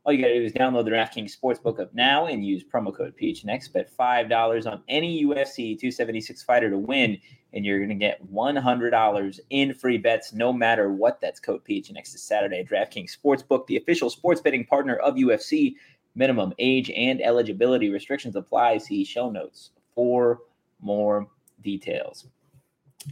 All 0.06 0.12
you 0.12 0.22
got 0.22 0.28
to 0.28 0.40
do 0.40 0.44
is 0.44 0.52
download 0.52 0.84
the 0.84 0.92
DraftKings 0.92 1.34
Sportsbook 1.38 1.82
app 1.82 1.94
now 1.94 2.26
and 2.26 2.46
use 2.46 2.62
promo 2.62 2.94
code 2.94 3.14
PHNX. 3.18 3.72
Bet 3.72 3.90
$5 3.98 4.70
on 4.70 4.84
any 4.90 5.24
UFC 5.24 5.80
276 5.80 6.44
fighter 6.44 6.70
to 6.70 6.78
win, 6.78 7.18
and 7.54 7.64
you're 7.64 7.78
going 7.78 7.88
to 7.88 7.96
get 7.96 8.22
$100 8.30 9.40
in 9.50 9.74
free 9.74 9.98
bets 9.98 10.34
no 10.34 10.52
matter 10.52 10.92
what. 10.92 11.22
That's 11.22 11.40
code 11.40 11.64
PHNX 11.64 12.12
this 12.12 12.24
Saturday 12.24 12.60
at 12.60 12.68
DraftKings 12.68 13.18
Sportsbook, 13.18 13.66
the 13.68 13.78
official 13.78 14.10
sports 14.10 14.42
betting 14.42 14.66
partner 14.66 14.98
of 14.98 15.16
UFC. 15.16 15.76
Minimum 16.16 16.54
age 16.60 16.92
and 16.92 17.22
eligibility 17.22 17.90
restrictions 17.90 18.36
apply. 18.36 18.80
See 18.80 19.06
show 19.06 19.32
notes 19.32 19.72
for 19.96 20.42
more 20.82 21.28
details. 21.64 22.28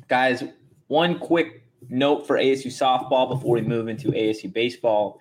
Guys, 0.07 0.43
one 0.87 1.17
quick 1.17 1.63
note 1.89 2.27
for 2.27 2.35
ASU 2.35 2.67
softball 2.67 3.29
before 3.29 3.55
we 3.55 3.61
move 3.61 3.87
into 3.87 4.09
ASU 4.09 4.51
baseball 4.53 5.19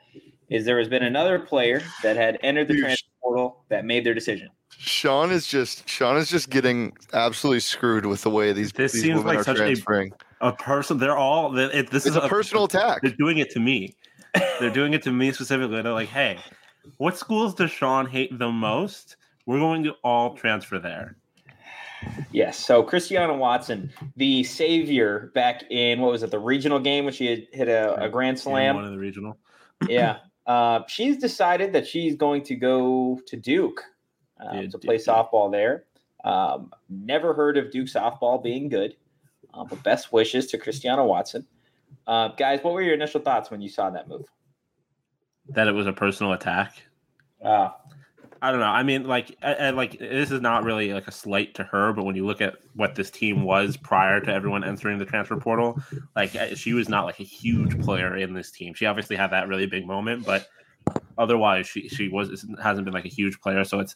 is 0.51 0.65
there 0.65 0.79
has 0.79 0.89
been 0.89 1.03
another 1.03 1.39
player 1.39 1.81
that 2.03 2.17
had 2.17 2.39
entered 2.43 2.69
the 2.69 2.77
transfer 2.79 3.09
portal 3.23 3.65
that 3.69 3.85
made 3.85 4.05
their 4.05 4.15
decision. 4.15 4.49
Sean 4.77 5.31
is 5.31 5.47
just 5.47 5.89
Sean 5.89 6.17
is 6.17 6.29
just 6.29 6.51
getting 6.51 6.93
absolutely 7.13 7.61
screwed 7.61 8.07
with 8.07 8.23
the 8.23 8.31
way 8.31 8.53
these, 8.53 8.73
This 8.73 8.93
these 8.93 9.03
seems 9.03 9.19
women 9.19 9.27
like 9.27 9.39
are 9.39 9.45
such 9.45 9.57
a- 9.57 9.61
transferring. 9.61 10.13
A 10.43 10.53
person, 10.53 10.97
they're 10.99 11.17
all. 11.19 11.57
It, 11.59 11.91
this 11.91 12.07
It's 12.07 12.17
is 12.17 12.17
a 12.17 12.27
personal 12.29 12.65
attack. 12.65 13.03
They're 13.03 13.11
doing 13.11 13.39
it 13.39 13.51
to 13.51 13.61
me. 13.61 13.95
They're 14.59 14.71
doing 14.73 14.95
it 14.95 15.03
to 15.03 15.13
me 15.13 15.33
specifically. 15.33 15.83
They're 15.83 15.93
like, 15.93 16.09
hey, 16.09 16.39
what 16.97 17.19
schools 17.19 17.55
does 17.55 17.71
Sean 17.71 18.07
hate 18.07 18.39
the 18.39 18.51
most? 18.51 19.17
We're 19.45 19.59
going 19.59 19.85
to 19.85 19.93
all 20.03 20.35
transfer 20.37 20.79
there. 20.79 21.17
Yes. 22.33 22.57
So 22.65 22.83
Christiana 22.83 23.35
Watson, 23.35 23.93
the 24.17 24.43
savior 24.45 25.31
back 25.35 25.65
in 25.71 26.01
what 26.01 26.11
was 26.13 26.23
it, 26.23 26.31
the 26.31 26.39
regional 26.39 26.79
game 26.79 27.05
when 27.05 27.13
she 27.13 27.27
had 27.27 27.47
hit 27.53 27.69
a, 27.69 28.05
a 28.05 28.09
grand 28.09 28.31
And 28.31 28.39
slam. 28.39 28.77
One 28.77 28.85
in 28.87 28.93
the 28.93 28.99
regional. 28.99 29.37
yeah. 29.89 30.19
Uh, 30.51 30.85
she's 30.89 31.17
decided 31.17 31.73
that 31.73 31.87
she's 31.87 32.17
going 32.17 32.43
to 32.43 32.57
go 32.57 33.21
to 33.25 33.37
Duke 33.37 33.85
um, 34.41 34.69
to 34.69 34.79
play 34.79 34.97
softball 34.97 35.49
there. 35.49 35.85
Um, 36.25 36.73
never 36.89 37.33
heard 37.33 37.57
of 37.57 37.71
Duke 37.71 37.87
softball 37.87 38.43
being 38.43 38.69
good, 38.69 38.97
uh, 39.55 39.63
but 39.63 39.81
best 39.85 40.13
wishes 40.13 40.49
to 40.49 40.59
Christiana 40.59 41.05
Watson. 41.05 41.47
Uh, 42.05 42.31
guys, 42.37 42.59
what 42.65 42.75
were 42.75 42.83
your 42.83 42.95
initial 42.95 43.21
thoughts 43.21 43.49
when 43.53 43.61
you 43.61 43.69
saw 43.69 43.91
that 43.91 44.09
move? 44.09 44.27
That 45.51 45.69
it 45.69 45.73
was 45.73 45.87
a 45.87 45.93
personal 45.93 46.33
attack. 46.33 46.83
Uh, 47.41 47.71
I 48.43 48.51
don't 48.51 48.61
know. 48.61 48.67
I 48.67 48.83
mean, 48.83 49.05
like, 49.07 49.37
I, 49.43 49.55
I- 49.55 49.71
like 49.71 49.99
this 49.99 50.31
is 50.31 50.41
not 50.41 50.65
really 50.65 50.93
like 50.93 51.07
a 51.09 51.13
slight 51.13 51.55
to 51.57 51.65
her, 51.65 51.93
but 51.93 52.05
when 52.05 52.17
you 52.17 52.25
look 52.27 52.41
at 52.41 52.57
what 52.75 52.95
this 52.95 53.11
team 53.11 53.43
was 53.45 53.77
prior 53.77 54.21
to 54.21 54.33
everyone 54.33 54.65
entering 54.65 54.99
the 54.99 55.05
transfer 55.05 55.37
portal, 55.37 55.81
like 56.17 56.31
she 56.57 56.73
was 56.73 56.89
not 56.89 57.05
like 57.05 57.21
a 57.21 57.25
huge 57.25 57.81
player 57.83 58.17
in 58.17 58.33
this 58.35 58.51
team. 58.51 58.73
She 58.75 58.87
obviously 58.87 59.17
had 59.17 59.31
that 59.33 59.49
really 59.49 59.67
big 59.67 59.87
moment, 59.87 60.25
but 60.25 60.49
otherwise, 61.19 61.67
she 61.67 61.89
she 61.89 62.09
was 62.09 62.47
hasn't 62.63 62.85
been 62.85 62.95
like 62.95 63.05
a 63.05 63.09
huge 63.09 63.41
player. 63.41 63.63
So 63.65 63.81
it's 63.81 63.95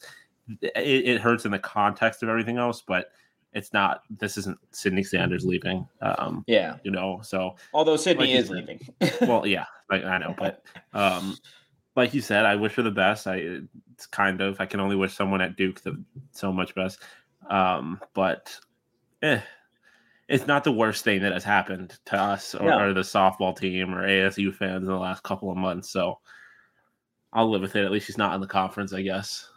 it, 0.60 0.72
it 1.08 1.20
hurts 1.20 1.44
in 1.46 1.50
the 1.50 1.58
context 1.58 2.22
of 2.22 2.28
everything 2.28 2.58
else, 2.58 2.82
but 2.86 3.10
it's 3.54 3.72
not. 3.72 4.02
This 4.10 4.36
isn't 4.36 4.58
Sydney 4.72 5.04
Sanders 5.04 5.44
leaving. 5.46 5.88
Um, 6.02 6.44
yeah. 6.46 6.76
you 6.82 6.90
know, 6.90 7.20
so 7.22 7.54
Although 7.72 7.96
Sydney 7.96 8.26
Like 8.34 8.34
is 8.42 8.50
leaving. 8.50 8.80
well, 9.22 9.46
yeah, 9.46 9.64
like 9.90 10.04
I 10.04 10.18
know, 10.18 10.34
but 10.36 10.62
um, 10.92 11.36
like 11.96 12.14
you 12.14 12.20
said, 12.20 12.44
I 12.46 12.56
wish 12.56 12.74
her 12.74 12.82
the 12.82 12.90
best. 12.90 13.26
I 13.26 13.36
it's 13.94 14.06
kind 14.06 14.40
of 14.40 14.60
I 14.60 14.66
can 14.66 14.80
only 14.80 14.96
wish 14.96 15.14
someone 15.14 15.40
at 15.40 15.56
Duke 15.56 15.80
the 15.82 16.02
so 16.32 16.52
much 16.52 16.74
best. 16.74 17.00
Um, 17.48 18.00
but 18.14 18.56
eh, 19.22 19.40
it's 20.28 20.46
not 20.46 20.64
the 20.64 20.72
worst 20.72 21.04
thing 21.04 21.20
that 21.22 21.32
has 21.32 21.44
happened 21.44 21.98
to 22.06 22.16
us 22.16 22.54
or, 22.54 22.68
No. 22.70 22.78
or 22.80 22.92
the 22.94 23.02
softball 23.02 23.56
team 23.56 23.94
or 23.94 24.06
ASU 24.06 24.54
fans 24.54 24.88
in 24.88 24.92
the 24.92 24.98
last 24.98 25.22
couple 25.22 25.50
of 25.50 25.56
months. 25.56 25.90
So 25.90 26.18
I'll 27.32 27.50
live 27.50 27.60
with 27.62 27.76
it. 27.76 27.84
At 27.84 27.90
least 27.92 28.06
she's 28.06 28.18
not 28.18 28.34
in 28.34 28.40
the 28.40 28.46
conference, 28.46 28.92
I 28.92 29.02
guess. 29.02 29.48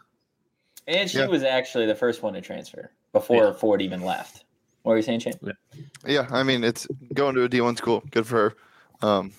and 0.86 1.10
she 1.10 1.18
Yeah. 1.18 1.26
was 1.26 1.42
actually 1.42 1.86
the 1.86 1.94
first 1.94 2.22
one 2.22 2.32
to 2.34 2.40
transfer 2.40 2.92
before 3.12 3.44
Yeah. 3.44 3.52
Ford 3.52 3.82
even 3.82 4.00
left. 4.02 4.44
What 4.82 4.92
were 4.92 4.96
you 4.96 5.02
saying, 5.02 5.20
Shane? 5.20 5.34
Yeah, 6.06 6.26
I 6.30 6.42
mean 6.42 6.64
it's 6.64 6.86
going 7.14 7.34
to 7.34 7.42
a 7.44 7.48
D 7.48 7.60
one 7.60 7.76
school. 7.76 8.02
Good 8.10 8.26
for 8.26 8.54
her. 9.02 9.06
Um, 9.06 9.32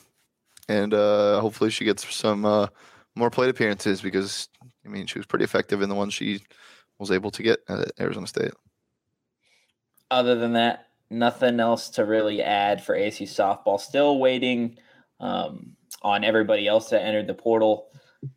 and 0.70 0.94
uh, 0.94 1.42
hopefully 1.42 1.72
she 1.72 1.84
gets 1.84 2.16
some 2.16 2.46
uh, 2.46 2.68
more 3.16 3.30
plate 3.30 3.50
appearances 3.50 4.02
because 4.02 4.48
I 4.86 4.90
mean 4.90 5.08
she 5.08 5.20
was 5.20 5.26
pretty 5.26 5.44
effective 5.44 5.82
in 5.82 5.90
the 5.90 5.96
one 5.96 6.10
she 6.10 6.42
was 7.00 7.12
able 7.12 7.32
to 7.32 7.44
get 7.44 7.60
at 7.68 7.92
Arizona 8.00 8.28
State. 8.28 8.52
other 10.12 10.36
than 10.36 10.54
that, 10.54 10.88
nothing 11.10 11.60
else 11.60 11.90
to 11.90 12.06
really 12.06 12.42
add 12.42 12.84
for 12.84 12.96
ASU 12.96 13.24
softball. 13.24 13.80
Still 13.80 14.20
waiting 14.20 14.78
um, 15.20 15.76
on 16.02 16.24
everybody 16.24 16.68
else 16.68 16.90
that 16.90 17.04
entered 17.04 17.28
the 17.28 17.34
portal. 17.34 17.88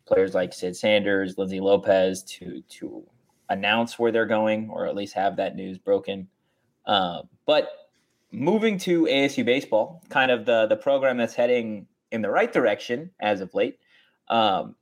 Players 0.05 0.33
like 0.33 0.53
Sid 0.53 0.75
Sanders, 0.75 1.37
Lindsay 1.37 1.59
Lopez 1.59 2.23
to 2.23 2.61
to 2.69 3.05
announce 3.49 3.99
where 3.99 4.11
they're 4.11 4.25
going, 4.25 4.69
or 4.69 4.87
at 4.87 4.95
least 4.95 5.13
have 5.13 5.35
that 5.35 5.55
news 5.55 5.77
broken. 5.77 6.27
Uh, 6.85 7.21
but 7.45 7.69
moving 8.31 8.77
to 8.79 9.03
ASU 9.03 9.45
baseball, 9.45 10.01
kind 10.09 10.31
of 10.31 10.45
the 10.45 10.67
the 10.67 10.77
program 10.77 11.17
that's 11.17 11.35
heading 11.35 11.85
in 12.13 12.21
the 12.21 12.29
right 12.29 12.53
direction 12.53 13.11
as 13.19 13.41
of 13.41 13.53
late. 13.53 13.79
Um, 14.29 14.75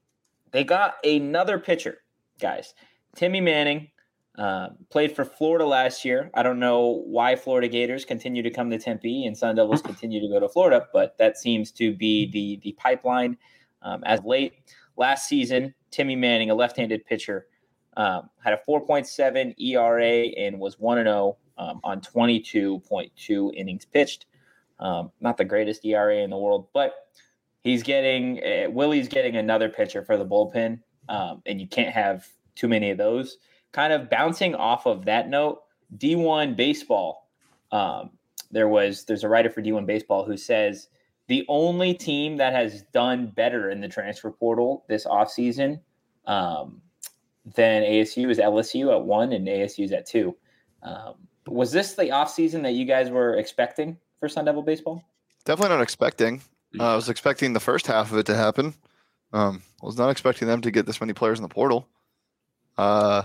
they 0.51 0.63
got 0.63 0.95
another 1.03 1.57
pitcher, 1.57 2.00
guys. 2.39 2.75
Timmy 3.15 3.41
Manning 3.41 3.89
uh, 4.38 4.69
played 4.89 5.15
for 5.15 5.25
Florida 5.25 5.65
last 5.65 6.05
year. 6.05 6.29
I 6.33 6.43
don't 6.43 6.59
know 6.59 7.03
why 7.05 7.35
Florida 7.35 7.69
Gators 7.69 8.05
continue 8.05 8.43
to 8.43 8.51
come 8.51 8.69
to 8.69 8.77
Tempe 8.77 9.25
and 9.25 9.35
Sun 9.35 9.55
Devils 9.55 9.81
continue 9.81 10.19
to 10.19 10.27
go 10.27 10.39
to 10.39 10.50
Florida, 10.50 10.88
but 10.93 11.17
that 11.17 11.38
seems 11.38 11.71
to 11.73 11.93
be 11.93 12.29
the 12.31 12.59
the 12.63 12.73
pipeline 12.73 13.38
um, 13.81 14.03
as 14.05 14.21
late. 14.23 14.53
Last 14.97 15.27
season, 15.27 15.73
Timmy 15.89 16.15
Manning, 16.15 16.50
a 16.50 16.55
left-handed 16.55 17.05
pitcher, 17.05 17.47
um, 17.97 18.29
had 18.43 18.53
a 18.53 18.59
4.7 18.67 19.53
ERA 19.57 20.27
and 20.38 20.59
was 20.59 20.79
1 20.79 20.97
0 20.97 21.38
um, 21.57 21.79
on 21.83 22.01
22.2 22.01 23.55
innings 23.55 23.85
pitched. 23.85 24.25
Um, 24.81 25.11
not 25.21 25.38
the 25.38 25.45
greatest 25.45 25.85
ERA 25.85 26.17
in 26.17 26.31
the 26.31 26.38
world, 26.38 26.67
but 26.73 26.95
he's 27.63 27.83
getting 27.83 28.39
uh, 28.39 28.69
Willie's 28.69 29.07
getting 29.07 29.38
another 29.38 29.69
pitcher 29.69 30.03
for 30.03 30.17
the 30.17 30.25
bullpen, 30.25 30.79
um, 31.07 31.41
and 31.45 31.61
you 31.61 31.67
can't 31.67 31.93
have 31.93 32.27
too 32.55 32.67
many 32.67 32.89
of 32.89 32.97
those. 32.97 33.38
Kind 33.71 33.93
of 33.93 34.09
bouncing 34.09 34.55
off 34.55 34.85
of 34.85 35.05
that 35.05 35.29
note, 35.29 35.61
D1 35.97 36.55
baseball. 36.55 37.29
Um, 37.71 38.09
there 38.50 38.67
was 38.67 39.05
there's 39.05 39.23
a 39.23 39.29
writer 39.29 39.50
for 39.50 39.61
D1 39.61 39.85
baseball 39.85 40.25
who 40.25 40.35
says 40.35 40.89
the 41.27 41.45
only 41.47 41.93
team 41.93 42.38
that 42.38 42.53
has 42.53 42.81
done 42.93 43.27
better 43.27 43.69
in 43.69 43.79
the 43.79 43.88
transfer 43.88 44.31
portal 44.31 44.83
this 44.89 45.05
offseason 45.05 45.79
um, 46.25 46.81
than 47.55 47.83
ASU 47.83 48.29
is 48.29 48.38
LSU 48.38 48.93
at 48.93 49.03
one 49.03 49.31
and 49.31 49.47
ASU 49.47 49.85
is 49.85 49.91
at 49.93 50.05
two. 50.05 50.35
Um, 50.83 51.13
was 51.47 51.71
this 51.71 51.93
the 51.93 52.05
offseason 52.05 52.63
that 52.63 52.73
you 52.73 52.85
guys 52.85 53.09
were 53.09 53.35
expecting 53.35 53.97
for 54.21 54.29
Sun 54.29 54.45
Devil 54.45 54.61
baseball? 54.61 55.03
Definitely 55.43 55.75
not 55.75 55.81
expecting. 55.81 56.41
Uh, 56.79 56.93
I 56.93 56.95
was 56.95 57.09
expecting 57.09 57.51
the 57.51 57.59
first 57.59 57.87
half 57.87 58.13
of 58.13 58.17
it 58.17 58.25
to 58.27 58.35
happen. 58.35 58.73
Um, 59.33 59.61
I 59.81 59.85
was 59.85 59.97
not 59.97 60.09
expecting 60.09 60.47
them 60.47 60.61
to 60.61 60.71
get 60.71 60.85
this 60.85 61.01
many 61.01 61.11
players 61.11 61.39
in 61.39 61.43
the 61.43 61.49
portal. 61.49 61.87
Uh, 62.77 63.23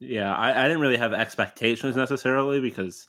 Yeah, 0.00 0.34
I, 0.34 0.64
I 0.64 0.68
didn't 0.68 0.80
really 0.80 0.96
have 0.96 1.12
expectations 1.12 1.96
necessarily 1.96 2.60
because 2.60 3.06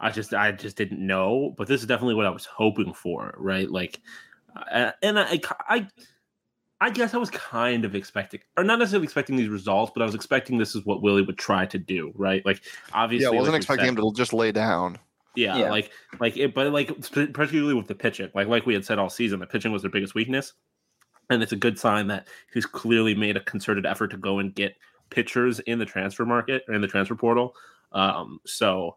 I 0.00 0.10
just 0.10 0.32
I 0.32 0.52
just 0.52 0.76
didn't 0.76 1.04
know. 1.04 1.54
But 1.58 1.68
this 1.68 1.80
is 1.82 1.86
definitely 1.86 2.14
what 2.14 2.26
I 2.26 2.30
was 2.30 2.46
hoping 2.46 2.94
for, 2.94 3.34
right? 3.36 3.70
Like, 3.70 4.00
uh, 4.70 4.92
and 5.02 5.18
I, 5.18 5.40
I 5.68 5.88
I 6.82 6.90
guess 6.90 7.14
I 7.14 7.18
was 7.18 7.30
kind 7.30 7.84
of 7.84 7.94
expecting, 7.94 8.40
or 8.56 8.64
not 8.64 8.80
necessarily 8.80 9.04
expecting 9.04 9.36
these 9.36 9.48
results, 9.48 9.92
but 9.94 10.02
I 10.02 10.04
was 10.04 10.16
expecting 10.16 10.58
this 10.58 10.74
is 10.74 10.84
what 10.84 11.00
Willie 11.00 11.22
would 11.22 11.38
try 11.38 11.64
to 11.66 11.78
do, 11.78 12.12
right? 12.16 12.44
Like, 12.44 12.60
obviously, 12.92 13.24
yeah, 13.24 13.30
I 13.30 13.36
wasn't 13.38 13.52
like 13.52 13.60
expecting 13.60 13.86
said- 13.86 13.98
him 13.98 14.10
to 14.10 14.12
just 14.16 14.32
lay 14.32 14.50
down. 14.50 14.98
yeah, 15.36 15.56
Yeah. 15.58 15.70
like 15.70 15.90
like 16.18 16.36
it, 16.36 16.54
but 16.54 16.72
like 16.72 16.88
particularly 17.12 17.74
with 17.74 17.86
the 17.86 17.94
pitching, 17.94 18.30
like 18.34 18.48
like 18.48 18.66
we 18.66 18.74
had 18.74 18.84
said 18.84 18.98
all 18.98 19.08
season, 19.08 19.38
the 19.38 19.46
pitching 19.46 19.70
was 19.70 19.82
their 19.82 19.90
biggest 19.92 20.14
weakness, 20.16 20.54
and 21.30 21.40
it's 21.42 21.52
a 21.52 21.56
good 21.56 21.78
sign 21.78 22.08
that 22.08 22.26
he's 22.52 22.66
clearly 22.66 23.14
made 23.14 23.36
a 23.36 23.40
concerted 23.44 23.86
effort 23.86 24.08
to 24.08 24.16
go 24.16 24.40
and 24.40 24.52
get 24.54 24.74
pitchers 25.10 25.60
in 25.60 25.78
the 25.78 25.86
transfer 25.86 26.26
market 26.26 26.64
or 26.68 26.74
in 26.74 26.80
the 26.80 26.88
transfer 26.88 27.14
portal. 27.14 27.54
Um, 27.92 28.40
so 28.44 28.96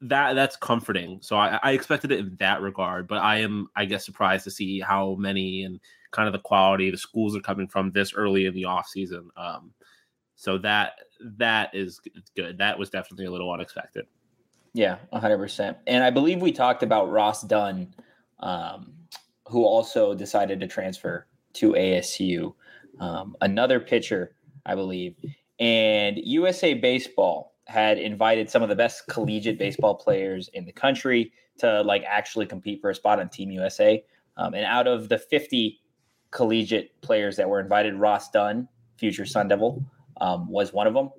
that 0.00 0.34
that's 0.34 0.56
comforting. 0.56 1.18
So 1.22 1.36
I, 1.36 1.58
I 1.62 1.72
expected 1.72 2.12
it 2.12 2.20
in 2.20 2.36
that 2.40 2.60
regard, 2.60 3.08
but 3.08 3.18
I 3.18 3.38
am 3.38 3.68
I 3.76 3.84
guess 3.84 4.04
surprised 4.04 4.44
to 4.44 4.50
see 4.50 4.80
how 4.80 5.14
many 5.14 5.62
and 5.62 5.80
kind 6.10 6.26
of 6.26 6.32
the 6.32 6.38
quality 6.38 6.90
the 6.90 6.96
schools 6.96 7.36
are 7.36 7.40
coming 7.40 7.68
from 7.68 7.90
this 7.92 8.14
early 8.14 8.46
in 8.46 8.54
the 8.54 8.64
off 8.64 8.86
season. 8.86 9.30
Um, 9.36 9.72
so 10.36 10.58
that 10.58 10.94
that 11.38 11.74
is 11.74 12.00
good. 12.36 12.58
That 12.58 12.78
was 12.78 12.90
definitely 12.90 13.26
a 13.26 13.30
little 13.30 13.52
unexpected. 13.52 14.06
Yeah, 14.74 14.96
100%. 15.12 15.76
And 15.86 16.02
I 16.02 16.10
believe 16.10 16.42
we 16.42 16.50
talked 16.50 16.82
about 16.82 17.10
Ross 17.10 17.42
Dunn, 17.42 17.94
um, 18.40 18.92
who 19.48 19.64
also 19.64 20.14
decided 20.14 20.58
to 20.60 20.66
transfer 20.66 21.28
to 21.54 21.72
ASU, 21.72 22.54
um, 22.98 23.36
another 23.40 23.78
pitcher, 23.78 24.34
I 24.66 24.74
believe. 24.74 25.14
And 25.60 26.18
USA 26.18 26.74
Baseball 26.74 27.53
had 27.66 27.98
invited 27.98 28.50
some 28.50 28.62
of 28.62 28.68
the 28.68 28.76
best 28.76 29.06
collegiate 29.08 29.58
baseball 29.58 29.94
players 29.94 30.48
in 30.52 30.64
the 30.64 30.72
country 30.72 31.32
to 31.58 31.82
like 31.82 32.02
actually 32.06 32.46
compete 32.46 32.80
for 32.80 32.90
a 32.90 32.94
spot 32.94 33.20
on 33.20 33.28
Team 33.28 33.50
USA. 33.50 34.04
Um, 34.36 34.54
and 34.54 34.64
out 34.64 34.86
of 34.86 35.08
the 35.08 35.18
50 35.18 35.80
collegiate 36.34 37.00
players 37.00 37.36
that 37.36 37.48
were 37.48 37.60
invited. 37.60 37.94
Ross 37.94 38.30
Dunn, 38.30 38.68
future 38.98 39.24
Sun 39.24 39.48
Devil, 39.48 39.82
um, 40.20 40.50
was 40.50 40.74
one 40.74 40.86
of 40.86 40.92
them. 40.92 41.10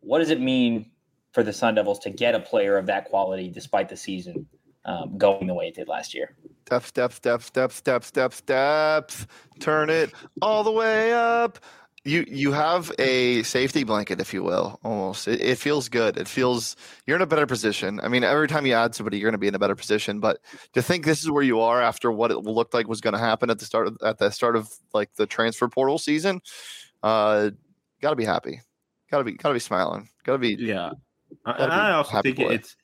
What 0.00 0.20
does 0.20 0.30
it 0.30 0.40
mean 0.40 0.90
for 1.32 1.42
the 1.42 1.52
Sun 1.52 1.74
Devils 1.74 1.98
to 2.00 2.10
get 2.10 2.36
a 2.36 2.40
player 2.40 2.76
of 2.76 2.86
that 2.86 3.06
quality 3.06 3.50
despite 3.50 3.88
the 3.88 3.96
season 3.96 4.46
um, 4.84 5.18
going 5.18 5.46
the 5.46 5.54
way 5.54 5.68
it 5.68 5.74
did 5.74 5.88
last 5.88 6.14
year? 6.14 6.36
Step, 6.66 6.84
step, 6.84 7.12
step, 7.12 7.42
step, 7.42 7.72
step, 7.72 8.04
step, 8.04 8.32
steps. 8.34 9.26
Turn 9.58 9.90
it 9.90 10.12
all 10.42 10.62
the 10.62 10.70
way 10.70 11.14
up. 11.14 11.58
You 12.04 12.24
you 12.28 12.52
have 12.52 12.92
a 12.98 13.42
safety 13.42 13.84
blanket, 13.84 14.20
if 14.20 14.32
you 14.32 14.42
will, 14.42 14.78
almost. 14.84 15.26
It, 15.28 15.40
it 15.40 15.58
feels 15.58 15.88
good. 15.88 16.16
It 16.16 16.28
feels 16.28 16.76
you're 17.06 17.16
in 17.16 17.22
a 17.22 17.26
better 17.26 17.46
position. 17.46 18.00
I 18.00 18.08
mean, 18.08 18.22
every 18.24 18.48
time 18.48 18.64
you 18.66 18.74
add 18.74 18.94
somebody, 18.94 19.18
you're 19.18 19.26
going 19.26 19.32
to 19.32 19.38
be 19.38 19.48
in 19.48 19.54
a 19.54 19.58
better 19.58 19.74
position. 19.74 20.20
But 20.20 20.38
to 20.74 20.82
think 20.82 21.04
this 21.04 21.22
is 21.22 21.30
where 21.30 21.42
you 21.42 21.60
are 21.60 21.82
after 21.82 22.10
what 22.12 22.30
it 22.30 22.38
looked 22.38 22.72
like 22.72 22.86
was 22.88 23.00
going 23.00 23.14
to 23.14 23.18
happen 23.20 23.50
at 23.50 23.58
the 23.58 23.64
start 23.64 23.88
of, 23.88 23.96
at 24.04 24.18
the 24.18 24.30
start 24.30 24.54
of 24.56 24.72
like 24.94 25.12
the 25.16 25.26
transfer 25.26 25.68
portal 25.68 25.98
season, 25.98 26.40
uh, 27.02 27.50
got 28.00 28.10
to 28.10 28.16
be 28.16 28.24
happy. 28.24 28.60
Got 29.10 29.18
to 29.18 29.24
be 29.24 29.32
got 29.32 29.48
to 29.50 29.54
be 29.54 29.60
smiling. 29.60 30.08
Got 30.24 30.32
to 30.34 30.38
be 30.38 30.56
Yeah, 30.58 30.92
I, 31.44 31.52
Gotta 31.58 31.66
be 31.66 31.72
I 31.72 31.92
also 31.92 32.22
think 32.22 32.36
boy. 32.36 32.54
it's. 32.54 32.76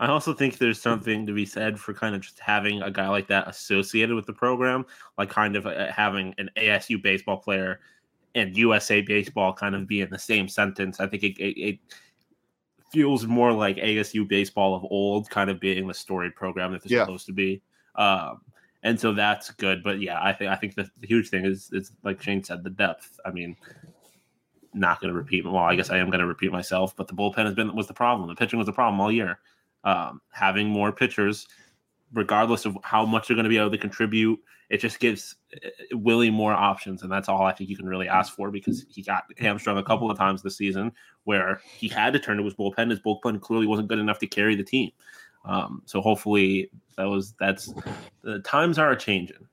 I 0.00 0.08
also 0.08 0.34
think 0.34 0.58
there's 0.58 0.80
something 0.80 1.26
to 1.26 1.32
be 1.32 1.46
said 1.46 1.78
for 1.78 1.94
kind 1.94 2.14
of 2.14 2.20
just 2.20 2.38
having 2.40 2.82
a 2.82 2.90
guy 2.90 3.08
like 3.08 3.28
that 3.28 3.46
associated 3.48 4.14
with 4.14 4.26
the 4.26 4.32
program, 4.32 4.84
like 5.18 5.30
kind 5.30 5.54
of 5.56 5.66
uh, 5.66 5.90
having 5.92 6.34
an 6.38 6.50
ASU 6.56 7.00
baseball 7.00 7.36
player 7.36 7.80
and 8.34 8.56
USA 8.56 9.00
baseball 9.00 9.52
kind 9.52 9.74
of 9.74 9.86
be 9.86 10.00
in 10.00 10.10
the 10.10 10.18
same 10.18 10.48
sentence. 10.48 10.98
I 10.98 11.06
think 11.06 11.22
it, 11.22 11.38
it, 11.40 11.60
it 11.60 11.78
feels 12.92 13.26
more 13.26 13.52
like 13.52 13.76
ASU 13.76 14.26
baseball 14.26 14.74
of 14.74 14.84
old, 14.90 15.30
kind 15.30 15.48
of 15.50 15.60
being 15.60 15.86
the 15.86 15.94
storied 15.94 16.34
program 16.34 16.72
that 16.72 16.82
they're 16.82 16.98
Yeah. 16.98 17.04
supposed 17.04 17.26
to 17.26 17.32
be. 17.32 17.62
Um, 17.94 18.40
and 18.82 18.98
so 18.98 19.12
that's 19.12 19.50
good. 19.52 19.82
But 19.82 20.00
yeah, 20.00 20.20
I 20.22 20.32
think 20.32 20.50
I 20.50 20.56
think 20.56 20.74
the, 20.74 20.90
the 21.00 21.06
huge 21.06 21.28
thing 21.30 21.44
is 21.46 21.70
is 21.72 21.92
like 22.02 22.20
Shane 22.20 22.42
said, 22.44 22.62
the 22.64 22.70
depth. 22.70 23.18
I 23.24 23.30
mean, 23.30 23.56
not 24.74 25.00
going 25.00 25.12
to 25.12 25.16
repeat. 25.16 25.44
Well, 25.44 25.56
I 25.56 25.74
guess 25.76 25.90
I 25.90 25.98
am 25.98 26.08
going 26.10 26.20
to 26.20 26.26
repeat 26.26 26.52
myself, 26.52 26.94
but 26.96 27.06
the 27.08 27.14
bullpen 27.14 27.44
has 27.46 27.54
been 27.54 27.74
was 27.74 27.86
the 27.86 27.94
problem. 27.94 28.28
The 28.28 28.34
pitching 28.34 28.58
was 28.58 28.66
the 28.66 28.72
problem 28.72 29.00
all 29.00 29.10
year. 29.12 29.38
Um, 29.84 30.20
having 30.32 30.68
more 30.68 30.90
pitchers, 30.92 31.46
regardless 32.12 32.64
of 32.64 32.76
how 32.82 33.04
much 33.04 33.28
they're 33.28 33.34
going 33.36 33.44
to 33.44 33.50
be 33.50 33.58
able 33.58 33.70
to 33.70 33.78
contribute, 33.78 34.40
it 34.70 34.78
just 34.78 34.98
gives 34.98 35.36
uh, 35.62 35.68
Willie 35.92 36.30
more 36.30 36.52
options, 36.54 37.02
and 37.02 37.12
that's 37.12 37.28
all 37.28 37.42
I 37.42 37.52
think 37.52 37.68
you 37.68 37.76
can 37.76 37.86
really 37.86 38.08
ask 38.08 38.34
for 38.34 38.50
because 38.50 38.86
he 38.88 39.02
got 39.02 39.24
hamstrung 39.38 39.76
a 39.76 39.82
couple 39.82 40.10
of 40.10 40.16
times 40.16 40.42
this 40.42 40.56
season 40.56 40.90
where 41.24 41.60
he 41.76 41.86
had 41.86 42.12
to 42.14 42.18
turn 42.18 42.38
to 42.38 42.44
his 42.44 42.54
bullpen. 42.54 42.90
His 42.90 43.00
bullpen 43.00 43.40
clearly 43.42 43.66
wasn't 43.66 43.88
good 43.88 43.98
enough 43.98 44.18
to 44.20 44.26
carry 44.26 44.56
the 44.56 44.64
team. 44.64 44.90
Um, 45.44 45.82
so 45.84 46.00
hopefully 46.00 46.70
that 46.96 47.04
was 47.04 47.34
that's 47.38 47.72
the 48.22 48.38
times 48.40 48.78
are 48.78 48.96
changing. 48.96 49.46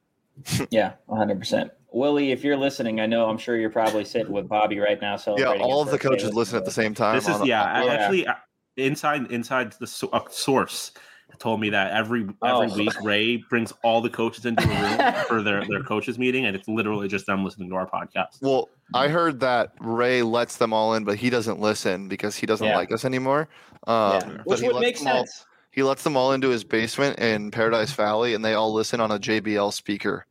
Yeah, 0.71 0.93
100%. 1.09 1.69
Willie, 1.91 2.31
if 2.31 2.41
you're 2.43 2.55
listening, 2.57 3.01
I 3.01 3.05
know 3.05 3.29
I'm 3.29 3.38
sure 3.38 3.57
you're 3.57 3.69
probably 3.69 4.05
sitting 4.05 4.31
with 4.31 4.47
Bobby 4.47 4.79
right 4.79 5.00
now. 5.01 5.17
So 5.17 5.38
yeah. 5.38 5.47
All 5.59 5.81
of 5.81 5.91
the 5.91 6.00
coaches 6.00 6.33
listen 6.33 6.55
at 6.57 6.63
the 6.63 6.71
same 6.71 6.93
time. 6.95 7.15
This 7.15 7.27
is 7.27 7.35
on- 7.35 7.45
yeah, 7.45 7.61
on- 7.63 7.69
I 7.69 7.83
Yeah. 7.85 7.91
actually 7.91 8.27
uh, 8.27 8.33
inside 8.77 9.31
inside 9.31 9.73
the 9.79 9.87
so- 9.87 10.09
a 10.13 10.21
source 10.31 10.91
told 11.39 11.61
me 11.61 11.69
that 11.69 11.91
every 11.93 12.21
every 12.43 12.71
Oh. 12.71 12.75
week 12.75 12.91
Ray 13.01 13.37
brings 13.37 13.71
all 13.83 14.01
the 14.01 14.09
coaches 14.09 14.45
into 14.45 14.63
a 14.63 14.67
room 14.67 15.23
for 15.27 15.41
their 15.41 15.65
their 15.65 15.81
coaches 15.81 16.19
meeting, 16.19 16.45
and 16.45 16.55
it's 16.55 16.67
literally 16.67 17.07
just 17.07 17.25
them 17.25 17.43
listening 17.45 17.69
to 17.69 17.75
our 17.75 17.89
podcast. 17.89 18.41
Well, 18.41 18.69
I 18.93 19.07
heard 19.07 19.39
that 19.39 19.73
Ray 19.79 20.23
lets 20.23 20.57
them 20.57 20.73
all 20.73 20.93
in, 20.95 21.03
but 21.05 21.15
he 21.17 21.29
doesn't 21.29 21.59
listen 21.61 22.07
because 22.09 22.35
he 22.35 22.45
doesn't 22.45 22.67
Yeah. 22.67 22.75
like 22.75 22.91
us 22.91 23.05
anymore. 23.05 23.47
Um, 23.87 23.95
Yeah, 24.13 24.37
which 24.43 24.61
would 24.61 24.75
make 24.81 24.97
them 24.99 25.07
all- 25.07 25.25
sense. 25.25 25.45
he 25.71 25.83
lets 25.83 26.03
them 26.03 26.17
all 26.17 26.33
into 26.33 26.49
his 26.49 26.65
basement 26.65 27.17
in 27.19 27.49
Paradise 27.49 27.93
Valley, 27.93 28.33
and 28.33 28.43
they 28.43 28.53
all 28.53 28.73
listen 28.73 28.99
on 28.99 29.11
a 29.11 29.17
JBL 29.17 29.71
speaker 29.71 30.25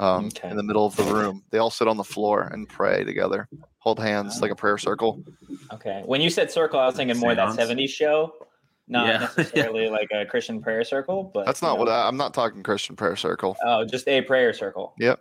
um, 0.00 0.26
Okay. 0.26 0.48
in 0.50 0.56
the 0.56 0.62
middle 0.62 0.86
of 0.86 0.96
the 0.96 1.04
room. 1.04 1.42
They 1.50 1.58
all 1.58 1.70
sit 1.70 1.88
on 1.88 1.96
the 1.96 2.04
floor 2.04 2.42
and 2.52 2.68
pray 2.68 3.04
together, 3.04 3.48
hold 3.78 3.98
hands 3.98 4.40
like 4.40 4.50
a 4.50 4.54
prayer 4.56 4.78
circle. 4.78 5.22
Okay. 5.72 6.02
When 6.04 6.20
you 6.20 6.30
said 6.30 6.50
circle, 6.50 6.78
I 6.80 6.86
was 6.86 6.96
thinking 6.96 7.18
more 7.18 7.34
that 7.34 7.54
Seance. 7.54 7.70
70s 7.70 7.88
show, 7.90 8.34
not 8.88 9.06
Yeah. 9.06 9.18
necessarily 9.36 9.88
like 9.88 10.08
a 10.12 10.24
Christian 10.26 10.60
prayer 10.62 10.84
circle, 10.84 11.30
but 11.34 11.46
That's 11.46 11.62
you 11.62 11.68
not 11.68 11.74
know. 11.74 11.80
what 11.80 11.88
I, 11.88 12.06
I'm 12.06 12.16
not 12.16 12.34
talking 12.34 12.62
Christian 12.62 12.96
prayer 12.96 13.16
circle. 13.16 13.56
Oh, 13.64 13.84
just 13.84 14.06
a 14.08 14.22
prayer 14.22 14.52
circle. 14.52 14.94
Yep. 14.98 15.20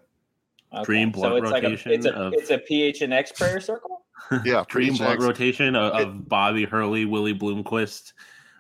Okay. 0.74 0.84
Dream 0.86 1.14
so 1.14 1.20
blood 1.20 1.44
it's 1.44 1.52
like 1.52 1.64
a 1.64 1.68
rotation 1.68 1.92
it's 1.92 2.06
a 2.06 2.14
of- 2.16 2.34
it's 2.34 2.50
a 2.50 2.58
PHNX 2.58 3.36
prayer 3.36 3.60
circle. 3.60 3.98
Yeah, 4.46 4.64
Dream 4.68 4.90
preach 4.90 5.00
blood 5.00 5.10
next. 5.10 5.24
rotation 5.26 5.76
of, 5.76 5.96
It- 6.00 6.08
of 6.08 6.30
Bobby 6.30 6.64
Hurley, 6.64 7.04
Willie 7.06 7.34
Bloomquist. 7.38 8.14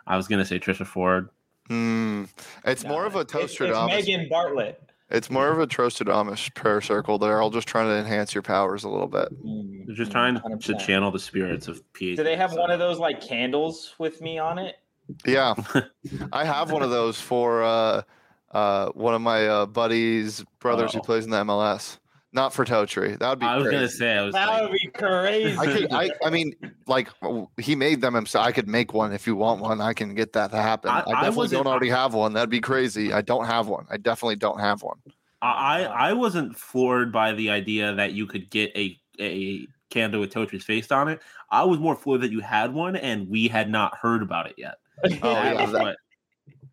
I 0.08 0.18
was 0.18 0.28
gonna 0.28 0.44
say 0.44 0.60
Trisha 0.60 0.86
Ford. 0.86 1.30
Hmm. 1.68 2.24
It's 2.66 2.84
more 2.84 3.06
of 3.06 3.16
a 3.16 3.20
It's, 3.20 3.34
it's 3.36 3.56
Toastradamus. 3.58 3.88
Megan 3.88 4.28
Bartlett. 4.28 4.91
It's 5.12 5.30
more 5.30 5.50
of 5.50 5.60
a 5.60 5.68
trusted 5.68 6.08
Amish 6.08 6.54
prayer 6.56 6.80
circle. 6.82 7.18
They're 7.18 7.42
all 7.42 7.50
just 7.50 7.68
trying 7.68 7.88
to 7.88 7.96
enhance 7.96 8.34
your 8.34 8.42
powers 8.42 8.84
a 8.84 8.90
little 8.90 9.08
bit. 9.08 9.28
Mm, 9.46 9.86
They're 9.86 9.96
just 9.96 10.12
trying 10.12 10.36
to 10.36 10.42
100%. 10.42 10.80
channel 10.80 11.12
the 11.12 11.20
spirits 11.20 11.68
of 11.68 11.82
PH. 11.94 12.18
Do 12.18 12.24
they 12.24 12.36
have 12.38 12.54
one 12.54 12.72
of 12.72 12.80
those 12.80 12.98
like 12.98 13.20
candles 13.22 13.94
with 14.00 14.22
me 14.22 14.38
on 14.40 14.58
it? 14.58 14.76
Yeah, 15.26 15.56
I 16.32 16.46
have 16.46 16.72
one 16.72 16.82
of 16.84 16.90
those 16.90 17.20
for 17.20 17.64
uh, 17.64 18.04
uh, 18.52 18.90
one 18.94 19.14
of 19.14 19.22
my 19.22 19.46
uh, 19.48 19.66
buddies' 19.66 20.46
brothers 20.60 20.94
who 20.94 21.00
Oh. 21.00 21.04
plays 21.04 21.26
in 21.26 21.32
the 21.32 21.44
MLS. 21.44 21.98
Not 22.34 22.54
for 22.54 22.64
Totri. 22.64 23.20
That 23.20 23.30
would 23.30 23.40
be. 23.40 23.46
I 23.46 23.56
was 23.58 23.64
crazy. 23.66 23.76
gonna 23.76 23.90
say 23.90 24.18
I 24.18 24.22
was 24.24 24.34
That 24.34 24.48
like, 24.48 24.62
would 24.64 24.72
be 24.72 24.88
crazy. 24.94 25.58
I 25.58 25.66
could. 25.66 25.92
I. 25.92 26.10
I 26.26 26.30
mean, 26.30 26.54
like 26.88 27.10
he 27.60 27.76
made 27.76 28.00
them 28.00 28.14
himself. 28.14 28.46
I 28.46 28.54
could 28.54 28.70
make 28.70 28.94
one 28.94 29.12
if 29.12 29.28
you 29.28 29.36
want 29.36 29.60
one. 29.62 29.82
I 29.82 29.92
can 29.94 30.16
get 30.16 30.32
that 30.34 30.52
to 30.52 30.58
happen. 30.58 30.92
I- 30.92 31.00
I, 31.00 31.00
I 31.00 31.04
definitely 31.14 31.38
wasn't- 31.38 31.64
don't 31.64 31.68
already 31.72 31.90
have 31.90 32.14
one. 32.14 32.32
That'd 32.34 32.50
be 32.50 32.62
crazy. 32.62 33.12
I 33.12 33.22
don't 33.22 33.46
have 33.46 33.68
one. 33.68 33.86
I 33.90 33.98
definitely 33.98 34.38
don't 34.38 34.60
have 34.62 34.82
one. 34.82 34.98
I 35.42 35.84
I 35.86 36.14
wasn't 36.14 36.56
floored 36.58 37.12
by 37.12 37.34
the 37.34 37.50
idea 37.50 37.94
that 37.96 38.14
you 38.14 38.26
could 38.28 38.50
get 38.50 38.72
a 38.78 38.98
a 39.20 39.68
candle 39.90 40.22
with 40.22 40.32
Totri's 40.34 40.64
face 40.64 40.90
on 40.92 41.10
it. 41.10 41.20
I 41.50 41.66
was 41.66 41.80
more 41.80 41.96
floored 41.98 42.22
that 42.22 42.32
you 42.32 42.40
had 42.40 42.74
one 42.74 42.96
and 42.96 43.28
we 43.28 43.50
had 43.50 43.70
not 43.70 43.98
heard 43.98 44.22
about 44.22 44.48
it 44.48 44.56
yet. 44.58 44.76
Oh, 45.04 45.34
That 45.34 45.56
yeah, 45.56 45.66
that- 45.66 45.98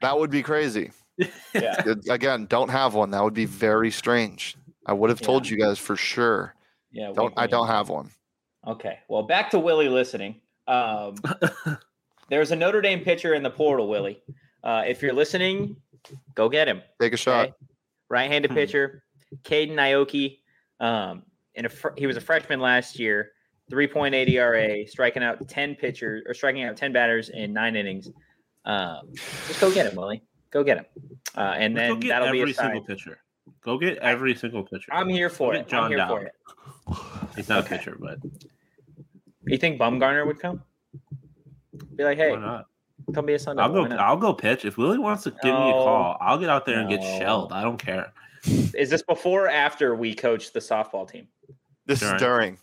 That 0.03 0.19
would 0.21 0.31
be 0.31 0.43
crazy. 0.45 0.93
yeah. 1.55 1.83
Again, 2.09 2.47
don't 2.47 2.69
have 2.69 2.95
one. 2.95 3.11
That 3.11 3.25
would 3.25 3.35
be 3.35 3.47
very 3.47 3.91
strange. 3.91 4.57
I 4.89 4.93
would 4.95 5.11
have 5.11 5.21
told 5.21 5.45
Yeah. 5.47 5.53
you 5.57 5.63
guys 5.63 5.79
for 5.79 5.95
sure. 5.97 6.55
Yeah. 6.91 7.13
Don't. 7.15 7.35
I 7.37 7.47
don't 7.47 7.67
have 7.69 7.89
one. 7.91 8.11
Okay. 8.67 8.99
Well, 9.09 9.23
back 9.23 9.51
to 9.51 9.59
Willie 9.59 9.89
listening. 9.89 10.41
Um, 10.67 11.15
there's 12.31 12.51
a 12.51 12.57
Notre 12.57 12.81
Dame 12.81 13.01
pitcher 13.01 13.35
in 13.35 13.43
the 13.43 13.51
portal, 13.51 13.89
Willie. 13.89 14.23
Uh, 14.65 14.83
if 14.87 15.03
you're 15.03 15.13
listening, 15.13 15.77
go 16.35 16.49
get 16.49 16.67
him. 16.69 16.83
Take 17.01 17.13
a 17.13 17.17
shot. 17.17 17.47
Okay? 17.49 17.55
Right-handed 18.09 18.51
Hmm. 18.51 18.57
pitcher, 18.57 19.03
Caden 19.45 19.75
Ioki. 19.75 20.39
Um, 20.81 21.23
and 21.55 21.67
a 21.67 21.69
fr- 21.69 21.89
he 21.97 22.07
was 22.07 22.17
a 22.17 22.21
freshman 22.21 22.61
last 22.61 22.99
year. 22.99 23.33
3.8 23.71 24.29
ERA, 24.31 24.87
striking 24.89 25.23
out 25.23 25.47
10 25.47 25.75
pitchers 25.75 26.23
or 26.27 26.33
striking 26.33 26.63
out 26.65 26.75
10 26.77 26.91
batters 26.93 27.29
in 27.29 27.53
nine 27.53 27.77
innings. 27.77 28.11
Um, 28.65 29.11
just 29.13 29.61
go 29.61 29.71
get 29.73 29.87
him, 29.91 29.97
Willie. 29.97 30.23
Go 30.51 30.65
get 30.65 30.79
him. 30.79 30.87
Uh, 31.37 31.55
and 31.59 31.77
then 31.77 32.01
get 32.01 32.09
that'll 32.09 32.33
be 32.33 32.41
every 32.41 32.53
a 32.53 32.55
single 32.55 32.83
pitcher. 32.83 33.19
Go 33.69 33.77
get 33.77 33.99
every 33.99 34.35
single 34.35 34.63
pitcher. 34.63 34.91
I'm 34.95 35.11
here 35.11 35.29
for 35.29 35.53
Go 35.53 35.59
it. 35.59 35.69
John 35.69 35.85
I'm 35.85 35.91
here 35.91 36.07
for 36.09 36.21
Dowd. 36.25 36.31
it. 36.31 36.97
He's 37.37 37.51
not 37.51 37.67
Okay. 37.67 37.75
a 37.75 37.79
pitcher, 37.79 37.99
but 38.01 38.19
You 39.45 39.59
think 39.59 39.79
Bumgarner 39.79 40.27
would 40.27 40.41
come? 40.41 40.63
Be 41.95 42.03
like, 42.05 42.17
hey, 42.17 42.31
why 42.33 42.39
not? 42.39 42.67
come 43.15 43.27
be 43.27 43.35
a 43.35 43.39
Sunday. 43.39 43.63
I'll 43.63 43.71
go. 43.71 43.85
I'll 43.97 44.17
go 44.17 44.33
pitch 44.33 44.65
if 44.65 44.79
Willie 44.79 44.97
wants 44.99 45.25
to 45.25 45.33
give 45.33 45.53
me 45.53 45.69
a 45.69 45.73
call. 45.75 46.17
I'll 46.19 46.39
get 46.39 46.49
out 46.49 46.65
there 46.65 46.79
and 46.81 46.89
get 46.89 47.03
shelled. 47.03 47.53
I 47.53 47.61
don't 47.63 47.77
care. 47.77 48.11
Is 48.47 48.89
this 48.89 49.03
before 49.03 49.45
or 49.45 49.49
after 49.51 49.95
we 49.95 50.15
coach 50.15 50.55
the 50.55 50.61
softball 50.61 51.07
team? 51.07 51.29
This 51.85 52.01
During. 52.01 52.15
is 52.17 52.21
during. 52.23 52.59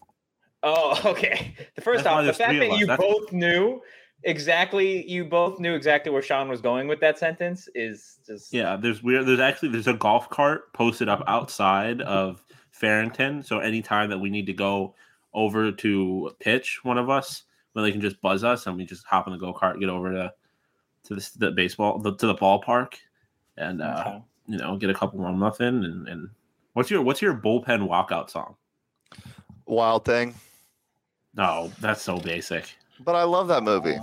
Oh, 0.63 0.99
okay. 1.05 1.53
The 1.75 1.81
first 1.81 2.03
That's 2.05 2.15
off, 2.15 2.25
the 2.25 2.33
fact 2.33 2.57
that 2.57 2.71
us. 2.71 2.79
you 2.79 2.87
That's- 2.87 3.07
both 3.07 3.31
knew 3.31 3.79
exactly, 4.25 5.09
you 5.09 5.23
both 5.23 5.59
knew 5.59 5.73
exactly 5.73 6.11
where 6.11 6.21
Sean 6.21 6.49
was 6.49 6.59
going 6.61 6.87
with 6.87 6.99
that 6.99 7.17
sentence 7.17 7.69
is 7.73 8.19
just 8.27 8.51
Yeah, 8.53 8.75
there's 8.75 9.01
weird. 9.01 9.25
There's 9.25 9.39
actually 9.39 9.69
there's 9.69 9.87
a 9.87 9.93
golf 9.93 10.29
cart 10.29 10.73
posted 10.73 11.07
up 11.07 11.23
outside 11.27 12.01
of 12.01 12.43
Farrington. 12.71 13.41
So 13.43 13.59
anytime 13.59 14.09
that 14.09 14.19
we 14.19 14.29
need 14.29 14.45
to 14.47 14.53
go 14.53 14.95
over 15.33 15.71
to 15.71 16.31
pitch, 16.39 16.79
one 16.83 16.97
of 16.97 17.09
us, 17.09 17.43
where 17.73 17.83
they 17.83 17.91
can 17.91 18.01
just 18.01 18.19
buzz 18.21 18.43
us 18.43 18.67
and 18.67 18.75
we 18.77 18.85
just 18.85 19.05
hop 19.05 19.27
in 19.27 19.33
the 19.33 19.39
go 19.39 19.53
kart, 19.53 19.79
get 19.79 19.89
over 19.89 20.11
to 20.11 20.33
to 21.05 21.15
the, 21.15 21.29
the 21.37 21.51
baseball 21.51 21.99
the, 21.99 22.15
to 22.15 22.27
the 22.27 22.35
ballpark, 22.35 22.95
and 23.57 23.81
uh, 23.81 24.03
Okay. 24.07 24.21
you 24.47 24.57
know 24.57 24.75
get 24.77 24.89
a 24.89 24.93
couple 24.93 25.19
more 25.19 25.33
muffin 25.33 25.83
and 25.85 26.07
and 26.07 26.29
what's 26.73 26.89
your 26.89 27.01
what's 27.01 27.21
your 27.21 27.33
bullpen 27.33 27.87
walkout 27.87 28.29
song? 28.29 28.55
Wild 29.65 30.05
thing. 30.05 30.35
No, 31.35 31.71
that's 31.81 32.01
so 32.01 32.17
basic. 32.19 32.75
But 33.03 33.15
I 33.15 33.23
love 33.23 33.47
that 33.49 33.63
movie. 33.63 33.97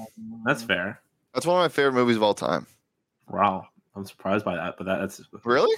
That's 0.44 0.62
fair. 0.62 1.00
That's 1.35 1.46
one 1.46 1.57
of 1.57 1.64
my 1.64 1.68
favorite 1.68 1.92
movies 1.94 2.16
of 2.16 2.22
all 2.22 2.35
time. 2.35 2.66
Wow, 3.28 3.66
I'm 3.96 4.05
surprised 4.05 4.44
by 4.44 4.57
that, 4.57 4.74
but 4.76 4.85
that, 4.85 4.98
that's 5.00 5.22
Really? 5.44 5.74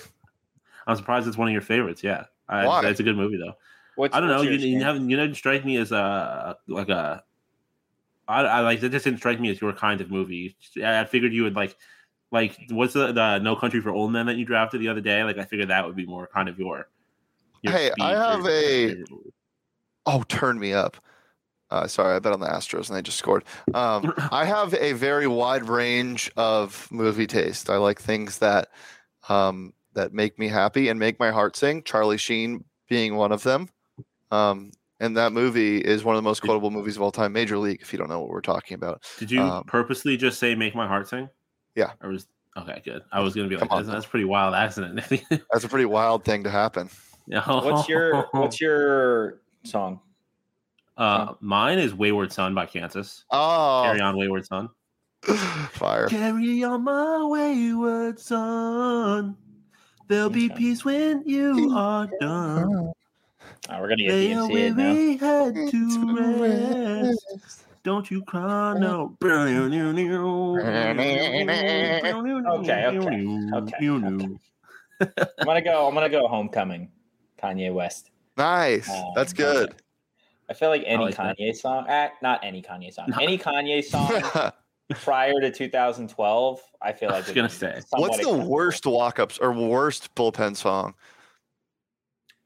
I'm 0.86 0.96
surprised 0.96 1.28
it's 1.28 1.36
one 1.36 1.48
of 1.48 1.52
your 1.52 1.62
favorites. 1.62 2.02
Yeah, 2.02 2.24
I, 2.48 2.66
Why? 2.66 2.86
it's 2.88 3.00
a 3.00 3.04
good 3.04 3.16
movie 3.16 3.36
though. 3.36 3.54
What's, 3.96 4.14
I 4.14 4.20
don't 4.20 4.28
know. 4.28 4.42
You, 4.42 4.50
yours, 4.50 4.64
you 4.64 4.72
Shane? 4.72 4.80
haven't 4.80 5.08
you 5.10 5.16
didn't 5.16 5.36
strike 5.36 5.64
me 5.64 5.76
as 5.76 5.92
a 5.92 6.56
like 6.66 6.88
a. 6.88 7.22
I, 8.26 8.40
I 8.42 8.60
like 8.60 8.80
that 8.80 8.90
just 8.90 9.04
didn't 9.04 9.18
strike 9.18 9.38
me 9.38 9.50
as 9.50 9.60
your 9.60 9.72
kind 9.72 10.00
of 10.00 10.10
movie. 10.10 10.56
I, 10.82 11.00
I 11.00 11.04
figured 11.04 11.32
you 11.32 11.44
would 11.44 11.54
like 11.54 11.76
Like, 12.32 12.56
what's 12.70 12.94
the, 12.94 13.12
the 13.12 13.38
No 13.38 13.54
Country 13.54 13.80
for 13.80 13.90
Old 13.90 14.10
Men 14.12 14.26
that 14.26 14.36
you 14.36 14.44
drafted 14.44 14.80
the 14.80 14.88
other 14.88 15.00
day? 15.00 15.22
Like, 15.22 15.38
I 15.38 15.44
figured 15.44 15.68
that 15.68 15.86
would 15.86 15.94
be 15.94 16.06
more 16.06 16.26
kind 16.34 16.48
of 16.48 16.58
your. 16.58 16.88
your 17.62 17.72
Hey, 17.72 17.92
I 18.00 18.10
have 18.10 18.46
a- 18.46 18.96
Oh, 20.06 20.24
turn 20.28 20.58
me 20.58 20.72
up. 20.72 20.96
Uh, 21.74 21.88
sorry, 21.88 22.14
I 22.14 22.20
bet 22.20 22.32
on 22.32 22.38
the 22.38 22.46
Astros 22.46 22.86
and 22.88 22.96
they 22.96 23.02
just 23.02 23.18
scored. 23.18 23.42
Um, 23.74 24.14
I 24.30 24.44
have 24.44 24.74
a 24.74 24.92
very 24.92 25.26
wide 25.26 25.68
range 25.68 26.30
of 26.36 26.86
movie 26.92 27.26
taste. 27.26 27.68
I 27.68 27.78
like 27.78 28.00
things 28.00 28.38
that 28.38 28.68
um, 29.28 29.72
that 29.94 30.12
make 30.12 30.38
me 30.38 30.46
happy 30.46 30.88
and 30.88 31.00
make 31.00 31.18
my 31.18 31.32
heart 31.32 31.56
sing. 31.56 31.82
Charlie 31.82 32.16
Sheen 32.16 32.64
being 32.88 33.16
one 33.16 33.32
of 33.32 33.42
them. 33.42 33.68
Um, 34.30 34.70
and 35.00 35.16
that 35.16 35.32
movie 35.32 35.78
is 35.78 36.04
one 36.04 36.14
of 36.14 36.22
the 36.22 36.28
most 36.28 36.42
quotable 36.42 36.70
movies 36.70 36.94
of 36.94 37.02
all 37.02 37.10
time. 37.10 37.32
Major 37.32 37.58
League, 37.58 37.80
if 37.82 37.92
you 37.92 37.98
don't 37.98 38.08
know 38.08 38.20
what 38.20 38.28
we're 38.28 38.40
talking 38.40 38.76
about. 38.76 39.02
Did 39.18 39.32
you 39.32 39.40
um, 39.40 39.64
purposely 39.64 40.16
just 40.16 40.38
say 40.38 40.54
"Make 40.54 40.76
My 40.76 40.86
Heart 40.86 41.08
Sing"? 41.08 41.28
Yeah. 41.74 41.90
Or 42.00 42.10
was 42.10 42.28
okay, 42.56 42.82
good. 42.84 43.02
I 43.10 43.18
was 43.18 43.34
gonna 43.34 43.48
be 43.48 43.56
Come 43.56 43.66
like, 43.66 43.72
on 43.72 43.82
that's, 43.82 43.92
that's 43.92 44.06
a 44.06 44.08
pretty 44.08 44.26
wild 44.26 44.54
accident. 44.54 45.00
That's 45.52 45.64
a 45.64 45.68
pretty 45.68 45.86
wild 45.86 46.24
thing 46.24 46.44
to 46.44 46.50
happen. 46.50 46.88
What's 47.26 47.88
your 47.88 48.28
What's 48.30 48.60
your 48.60 49.40
song? 49.64 49.98
Uh, 50.96 51.34
mine 51.40 51.78
is 51.78 51.92
"Wayward 51.94 52.32
Son" 52.32 52.54
by 52.54 52.66
Kansas. 52.66 53.24
Oh, 53.30 53.82
Carry 53.84 54.00
on, 54.00 54.16
Wayward 54.16 54.46
Son. 54.46 54.68
fire. 55.72 56.06
Carry 56.08 56.62
on, 56.64 56.84
my 56.84 57.24
wayward 57.24 58.20
son. 58.20 59.36
There'll 60.06 60.28
be 60.28 60.46
Okay. 60.46 60.54
peace 60.54 60.84
when 60.84 61.22
you 61.26 61.72
are 61.74 62.08
done. 62.20 62.92
Oh, 63.70 63.80
we're 63.80 63.88
gonna 63.88 64.02
get 64.04 64.12
Lay 64.12 64.32
a 64.32 64.36
DMC 64.36 64.50
it 64.50 64.76
now. 64.76 64.84
weary 64.84 65.16
head 65.16 65.54
to 65.70 66.42
rest. 66.42 67.64
Don't 67.82 68.10
you 68.10 68.22
cry 68.22 68.74
no. 68.78 69.16
Okay, 69.22 69.32
okay, 72.86 72.96
okay, 72.96 73.88
okay. 73.88 74.28
I'm 75.38 75.44
gonna 75.44 75.60
go. 75.62 75.88
I'm 75.88 75.94
gonna 75.94 76.08
go. 76.08 76.28
Homecoming, 76.28 76.90
Kanye 77.42 77.72
West. 77.72 78.10
Nice. 78.36 78.88
Um, 78.90 79.12
That's 79.14 79.32
good. 79.32 79.74
I 80.54 80.56
feel 80.56 80.68
like 80.68 80.84
any 80.86 81.04
like 81.06 81.16
that. 81.16 81.36
Kanye 81.36 81.52
song, 81.56 81.84
eh, 81.88 82.10
not 82.22 82.38
any 82.44 82.62
Kanye 82.62 82.94
song, 82.94 83.06
No. 83.08 83.16
any 83.20 83.36
Kanye 83.36 83.82
song 84.40 84.52
prior 85.00 85.32
to 85.40 85.50
2012, 85.50 86.60
I 86.80 86.92
feel 86.92 87.08
I 87.10 87.14
like 87.14 87.26
was 87.26 87.34
gonna 87.34 87.48
be 87.48 87.54
say. 87.54 87.80
What's 87.90 88.18
the 88.18 88.32
worst 88.32 88.86
walk-ups 88.86 89.38
or 89.38 89.52
worst 89.52 90.14
bullpen 90.14 90.56
song? 90.56 90.94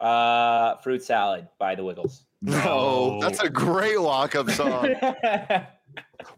Uh, 0.00 0.76
fruit 0.76 1.02
salad 1.02 1.48
by 1.58 1.74
the 1.74 1.84
Wiggles. 1.84 2.24
No, 2.40 3.18
that's 3.20 3.40
a 3.40 3.50
great 3.50 4.00
walk-up 4.00 4.48
song. 4.50 4.94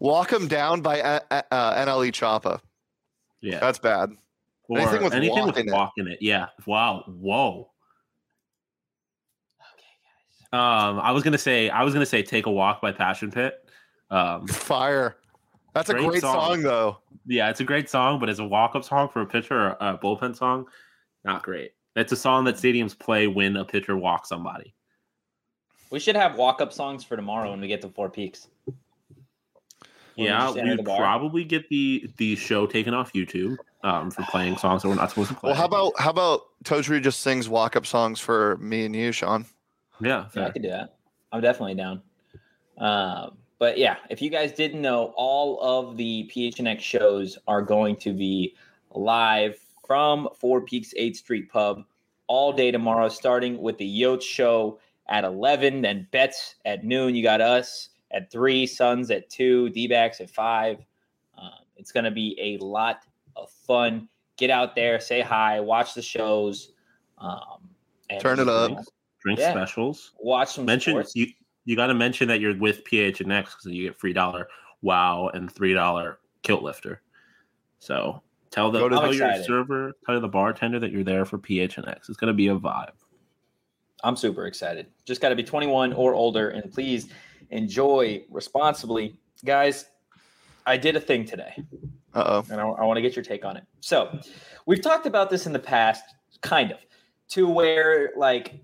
Walk 0.00 0.32
'em 0.32 0.48
down 0.48 0.80
by 0.80 1.00
uh, 1.02 1.20
uh, 1.30 1.74
NLE 1.84 2.10
Choppa. 2.10 2.60
Yeah. 3.42 3.60
That's 3.60 3.78
bad. 3.78 4.10
Or 4.68 4.78
anything 4.78 5.02
with 5.04 5.12
anything 5.14 5.36
walk 5.36 5.46
with 5.46 5.58
in 5.58 5.68
it. 5.68 5.72
walk 5.72 5.92
in 5.98 6.08
it. 6.08 6.18
Yeah. 6.20 6.46
Wow. 6.66 7.04
Whoa. 7.06 7.70
Okay, 10.52 10.58
Um, 10.62 11.00
I 11.00 11.12
was 11.12 11.22
gonna 11.22 11.38
say 11.38 11.68
I 11.70 11.82
was 11.84 11.92
gonna 11.94 12.06
say 12.06 12.22
"Take 12.22 12.46
a 12.46 12.50
Walk" 12.50 12.80
by 12.80 12.92
Passion 12.92 13.30
Pit. 13.30 13.68
Um, 14.10 14.46
Fire. 14.48 15.16
That's 15.72 15.88
a 15.88 15.94
Great 15.94 16.08
great 16.08 16.20
song. 16.22 16.34
song. 16.54 16.62
though. 16.62 16.98
yeah, 17.26 17.48
it's 17.48 17.60
a 17.60 17.64
great 17.64 17.88
song, 17.88 18.18
but 18.18 18.28
as 18.28 18.40
a 18.40 18.44
walk-up 18.44 18.82
song 18.82 19.08
for 19.08 19.20
a 19.22 19.26
pitcher 19.26 19.54
or 19.56 19.76
a 19.80 19.96
bullpen 19.96 20.34
song, 20.36 20.66
not 21.24 21.44
great. 21.44 21.74
It's 21.94 22.10
a 22.10 22.16
song 22.16 22.42
that 22.46 22.56
stadiums 22.56 22.98
play 22.98 23.28
when 23.28 23.56
a 23.56 23.64
pitcher 23.64 23.96
walks 23.96 24.28
somebody. 24.28 24.74
We 25.92 26.00
should 26.00 26.16
have 26.16 26.36
walk-up 26.36 26.72
songs 26.72 27.04
for 27.04 27.14
tomorrow 27.14 27.50
when 27.50 27.60
we 27.60 27.68
get 27.68 27.82
to 27.82 27.88
Four 27.88 28.10
Peaks. 28.10 28.48
When 30.16 30.26
yeah, 30.26 30.40
just 30.52 30.56
we'd 30.56 30.84
probably 30.84 31.44
get 31.44 31.68
the 31.68 32.10
the 32.16 32.34
show 32.36 32.66
taken 32.66 32.92
off 32.92 33.12
YouTube 33.12 33.56
um, 33.84 34.10
for 34.10 34.22
playing 34.24 34.56
songs 34.56 34.82
that 34.82 34.88
we're 34.88 34.96
not 34.96 35.10
supposed 35.10 35.28
to 35.30 35.34
play. 35.36 35.50
Well, 35.50 35.56
how 35.56 35.66
about 35.66 35.92
how 35.98 36.10
about 36.10 36.42
Totri 36.64 37.00
just 37.00 37.20
sings 37.20 37.48
walk-up 37.48 37.86
songs 37.86 38.18
for 38.18 38.56
me 38.58 38.84
and 38.84 38.94
you, 38.96 39.12
Sean? 39.12 39.46
Yeah, 40.00 40.26
Yeah, 40.34 40.46
I 40.46 40.50
could 40.50 40.62
do 40.62 40.68
that. 40.68 40.96
I'm 41.32 41.40
definitely 41.40 41.74
down. 41.74 42.02
Um, 42.78 43.36
but 43.58 43.76
yeah, 43.76 43.96
if 44.08 44.22
you 44.22 44.30
guys 44.30 44.52
didn't 44.52 44.80
know, 44.80 45.12
all 45.16 45.60
of 45.60 45.96
the 45.96 46.30
PHNX 46.34 46.80
shows 46.80 47.38
are 47.46 47.62
going 47.62 47.96
to 47.96 48.12
be 48.12 48.54
live 48.92 49.58
from 49.86 50.28
Four 50.38 50.62
Peaks 50.62 50.94
8th 50.98 51.16
Street 51.16 51.50
Pub 51.50 51.84
all 52.26 52.52
day 52.52 52.70
tomorrow, 52.70 53.08
starting 53.08 53.60
with 53.60 53.76
the 53.76 54.02
Yotes 54.02 54.22
show 54.22 54.78
at 55.08 55.24
11, 55.24 55.82
then 55.82 56.06
Bets 56.10 56.54
at 56.64 56.84
noon. 56.84 57.14
You 57.14 57.22
got 57.22 57.40
us 57.40 57.90
at 58.12 58.30
3, 58.30 58.66
Suns 58.66 59.10
at 59.10 59.28
2, 59.28 59.70
D 59.70 59.88
backs 59.88 60.20
at 60.20 60.30
5. 60.30 60.78
Um, 61.36 61.50
it's 61.76 61.92
going 61.92 62.04
to 62.04 62.10
be 62.10 62.38
a 62.40 62.64
lot 62.64 63.02
of 63.36 63.50
fun. 63.50 64.08
Get 64.36 64.48
out 64.48 64.74
there, 64.74 65.00
say 65.00 65.20
hi, 65.20 65.60
watch 65.60 65.94
the 65.94 66.02
shows. 66.02 66.72
Um, 67.18 67.68
and 68.08 68.20
Turn 68.20 68.38
it 68.38 68.48
up. 68.48 68.70
Drinks, 68.70 68.88
drink 69.20 69.38
Yeah. 69.38 69.50
specials. 69.50 70.12
Watch 70.20 70.54
some 70.54 70.64
Mention 70.64 70.94
sports. 70.94 71.14
you 71.16 71.26
you 71.66 71.76
got 71.76 71.88
to 71.88 71.94
mention 71.94 72.26
that 72.28 72.40
you're 72.40 72.56
with 72.56 72.84
PHNX 72.84 73.44
because 73.44 73.66
you 73.66 73.84
get 73.88 73.98
free 73.98 74.12
dollar 74.12 74.48
wow 74.82 75.28
and 75.34 75.50
three 75.50 75.74
dollar 75.74 76.18
kilt 76.42 76.62
lifter. 76.62 77.02
So 77.78 78.22
tell 78.50 78.70
the 78.70 78.88
tell 78.88 78.98
I'm 79.00 79.12
your 79.12 79.42
server, 79.44 79.92
tell 80.06 80.20
the 80.20 80.28
bartender 80.28 80.78
that 80.80 80.90
you're 80.90 81.04
there 81.04 81.24
for 81.24 81.38
PHNX. 81.38 82.08
It's 82.08 82.16
gonna 82.16 82.32
be 82.34 82.48
a 82.48 82.56
vibe. 82.56 82.92
I'm 84.02 84.16
super 84.16 84.46
excited. 84.46 84.86
Just 85.04 85.20
got 85.20 85.28
to 85.28 85.36
be 85.36 85.42
21 85.42 85.92
or 85.92 86.14
older, 86.14 86.48
and 86.48 86.72
please 86.72 87.10
enjoy 87.50 88.24
responsibly, 88.30 89.18
guys. 89.44 89.84
I 90.64 90.78
did 90.78 90.96
a 90.96 91.00
thing 91.00 91.26
today, 91.26 91.52
Uh 92.14 92.24
oh. 92.42 92.46
and 92.50 92.58
I, 92.58 92.64
want 92.64 92.96
to 92.96 93.02
get 93.02 93.14
your 93.14 93.22
take 93.22 93.44
on 93.44 93.58
it. 93.58 93.64
So, 93.80 94.18
we've 94.64 94.80
talked 94.80 95.04
about 95.04 95.28
this 95.28 95.44
in 95.46 95.52
the 95.52 95.58
past, 95.58 96.02
kind 96.40 96.72
of, 96.72 96.78
to 97.32 97.46
where 97.46 98.12
like 98.16 98.54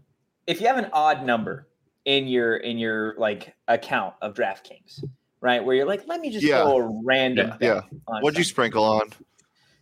if 0.46 0.60
you 0.60 0.66
have 0.66 0.78
an 0.78 0.90
odd 0.92 1.24
number 1.24 1.68
in 2.04 2.26
your 2.28 2.56
in 2.58 2.78
your 2.78 3.14
like 3.18 3.54
account 3.68 4.14
of 4.22 4.34
DraftKings, 4.34 5.02
right, 5.40 5.64
where 5.64 5.74
you're 5.74 5.86
like, 5.86 6.06
let 6.06 6.20
me 6.20 6.30
just 6.30 6.46
Yeah. 6.46 6.64
go 6.64 6.76
a 6.76 7.00
random, 7.04 7.54
Yeah. 7.60 7.80
bet 7.80 7.84
on 8.06 8.22
What'd 8.22 8.38
you 8.38 8.44
sprinkle 8.44 8.84
on? 8.84 9.12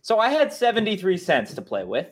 So 0.01 0.19
I 0.19 0.29
had 0.29 0.53
73 0.53 1.17
cents 1.17 1.53
to 1.55 1.61
play 1.61 1.83
with 1.83 2.07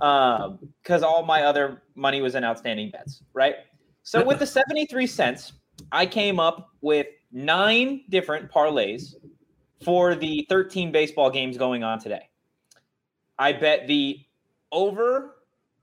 um 0.00 0.58
because 0.82 1.02
all 1.02 1.24
my 1.24 1.42
other 1.44 1.82
money 1.94 2.20
was 2.20 2.34
in 2.34 2.44
outstanding 2.44 2.90
bets, 2.90 3.22
right? 3.34 3.56
So 4.02 4.24
with 4.24 4.38
the 4.38 4.46
73 4.60 5.06
cents, 5.06 5.52
I 5.90 6.06
came 6.06 6.40
up 6.40 6.70
with 6.80 7.06
nine 7.32 8.02
different 8.08 8.50
parlays 8.50 9.14
for 9.84 10.14
the 10.14 10.46
13 10.48 10.92
baseball 10.92 11.30
games 11.30 11.56
going 11.56 11.82
on 11.82 11.98
today. 11.98 12.28
I 13.38 13.52
bet 13.52 13.86
the 13.88 14.20
over 14.70 15.36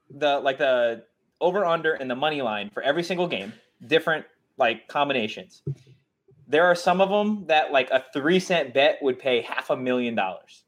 the 0.09 0.39
like 0.39 0.57
the 0.57 1.03
over 1.41 1.65
under 1.65 1.93
and 1.93 2.09
the 2.09 2.15
money 2.15 2.41
line 2.41 2.69
for 2.69 2.81
every 2.83 3.03
single 3.03 3.27
game, 3.27 3.53
different 3.87 4.25
like 4.57 4.87
combinations. 4.87 5.61
There 6.47 6.65
are 6.65 6.75
some 6.75 7.01
of 7.01 7.09
them 7.09 7.45
that 7.47 7.71
like 7.71 7.89
a 7.91 8.03
3 8.13 8.39
cent 8.39 8.73
bet 8.73 8.97
would 9.01 9.19
pay 9.19 9.41
half 9.41 9.69
a 9.69 9.77
million 9.77 10.15
dollars 10.15 10.63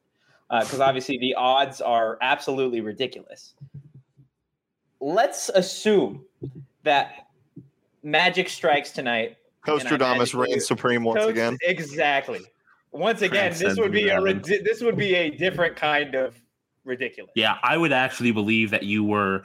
uh, 0.50 0.62
because 0.62 0.80
obviously 0.80 1.18
the 1.18 1.34
odds 1.36 1.82
are 1.82 2.18
absolutely 2.22 2.82
ridiculous. 2.82 3.54
Let's 5.00 5.50
assume 5.50 6.24
that 6.84 7.28
Magic 8.04 8.50
strikes 8.50 8.92
tonight. 8.92 9.38
and 9.66 9.76
I 9.76 9.80
Costradamus 9.80 10.34
reigns 10.34 10.68
supreme 10.68 11.04
once 11.04 11.22
Coach- 11.22 11.32
again. 11.32 11.58
Exactly. 11.62 12.42
Once 12.92 13.22
again, 13.22 13.54
this 13.58 13.78
would 13.78 13.92
be 13.92 14.10
a 14.10 14.22
reality. 14.22 14.62
this 14.64 14.82
would 14.82 14.98
be 14.98 15.16
a 15.16 15.30
different 15.30 15.76
kind 15.78 16.14
of 16.14 16.36
ridiculous. 16.84 17.32
Yeah, 17.36 17.58
I 17.64 17.78
would 17.78 17.94
actually 17.94 18.32
believe 18.32 18.70
that 18.72 18.84
you 18.84 19.04
were 19.04 19.44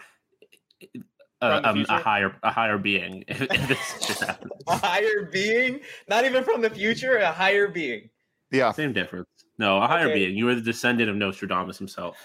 a, 1.42 1.68
um, 1.68 1.84
a 1.88 1.98
higher 1.98 2.34
a 2.42 2.50
higher 2.50 2.78
being 2.78 3.24
if, 3.28 3.42
if 3.42 3.48
this 3.68 4.06
just 4.06 4.22
happened. 4.22 4.52
A 4.66 4.76
higher 4.76 5.28
being, 5.32 5.80
not 6.08 6.24
even 6.24 6.42
from 6.44 6.60
the 6.62 6.70
future, 6.70 7.18
a 7.18 7.30
higher 7.32 7.68
being. 7.68 8.08
Yeah. 8.50 8.72
Same 8.72 8.92
difference. 8.92 9.28
No, 9.58 9.82
a 9.82 9.86
higher 9.86 10.06
Okay. 10.06 10.14
being. 10.26 10.36
You 10.36 10.48
are 10.48 10.54
the 10.54 10.60
descendant 10.60 11.10
of 11.10 11.16
Nostradamus 11.16 11.78
himself. 11.78 12.16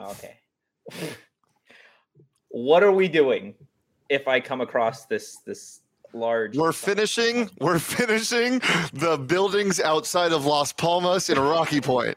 Okay. 0.00 0.36
what 2.48 2.82
are 2.82 2.92
we 2.92 3.08
doing 3.08 3.54
if 4.08 4.28
I 4.28 4.40
come 4.40 4.60
across 4.60 5.06
this 5.06 5.38
this 5.46 5.80
large? 6.12 6.56
We're 6.56 6.72
finishing. 6.72 7.50
We're 7.60 7.78
finishing 7.78 8.60
the 8.92 9.16
buildings 9.18 9.80
outside 9.80 10.32
of 10.32 10.44
Las 10.46 10.72
Palmas 10.72 11.30
in 11.30 11.38
Rocky 11.38 11.80
Point, 11.80 12.16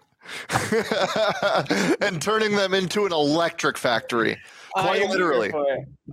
and 2.02 2.21
turning 2.21 2.56
them 2.56 2.73
into 2.73 3.06
an 3.06 3.12
electric 3.13 3.78
factory. 3.78 4.38
I 4.75 4.82
quite 4.82 5.01
am 5.01 5.10
literally. 5.10 5.51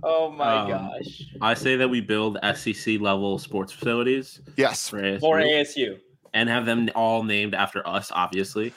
Oh 0.03 0.31
my 0.31 0.57
Um, 0.61 0.69
gosh. 0.69 1.23
I 1.41 1.53
say 1.53 1.75
that 1.75 1.87
we 1.87 2.01
build 2.01 2.37
SEC 2.55 2.99
level 2.99 3.37
sports 3.39 3.71
facilities 3.73 4.41
Yes. 4.57 4.89
for 4.89 4.99
ASU, 5.01 5.19
For 5.19 5.37
ASU. 5.39 5.99
and 6.33 6.49
have 6.49 6.65
them 6.65 6.89
all 6.95 7.23
named 7.23 7.53
after 7.55 7.87
us, 7.87 8.11
obviously. 8.13 8.73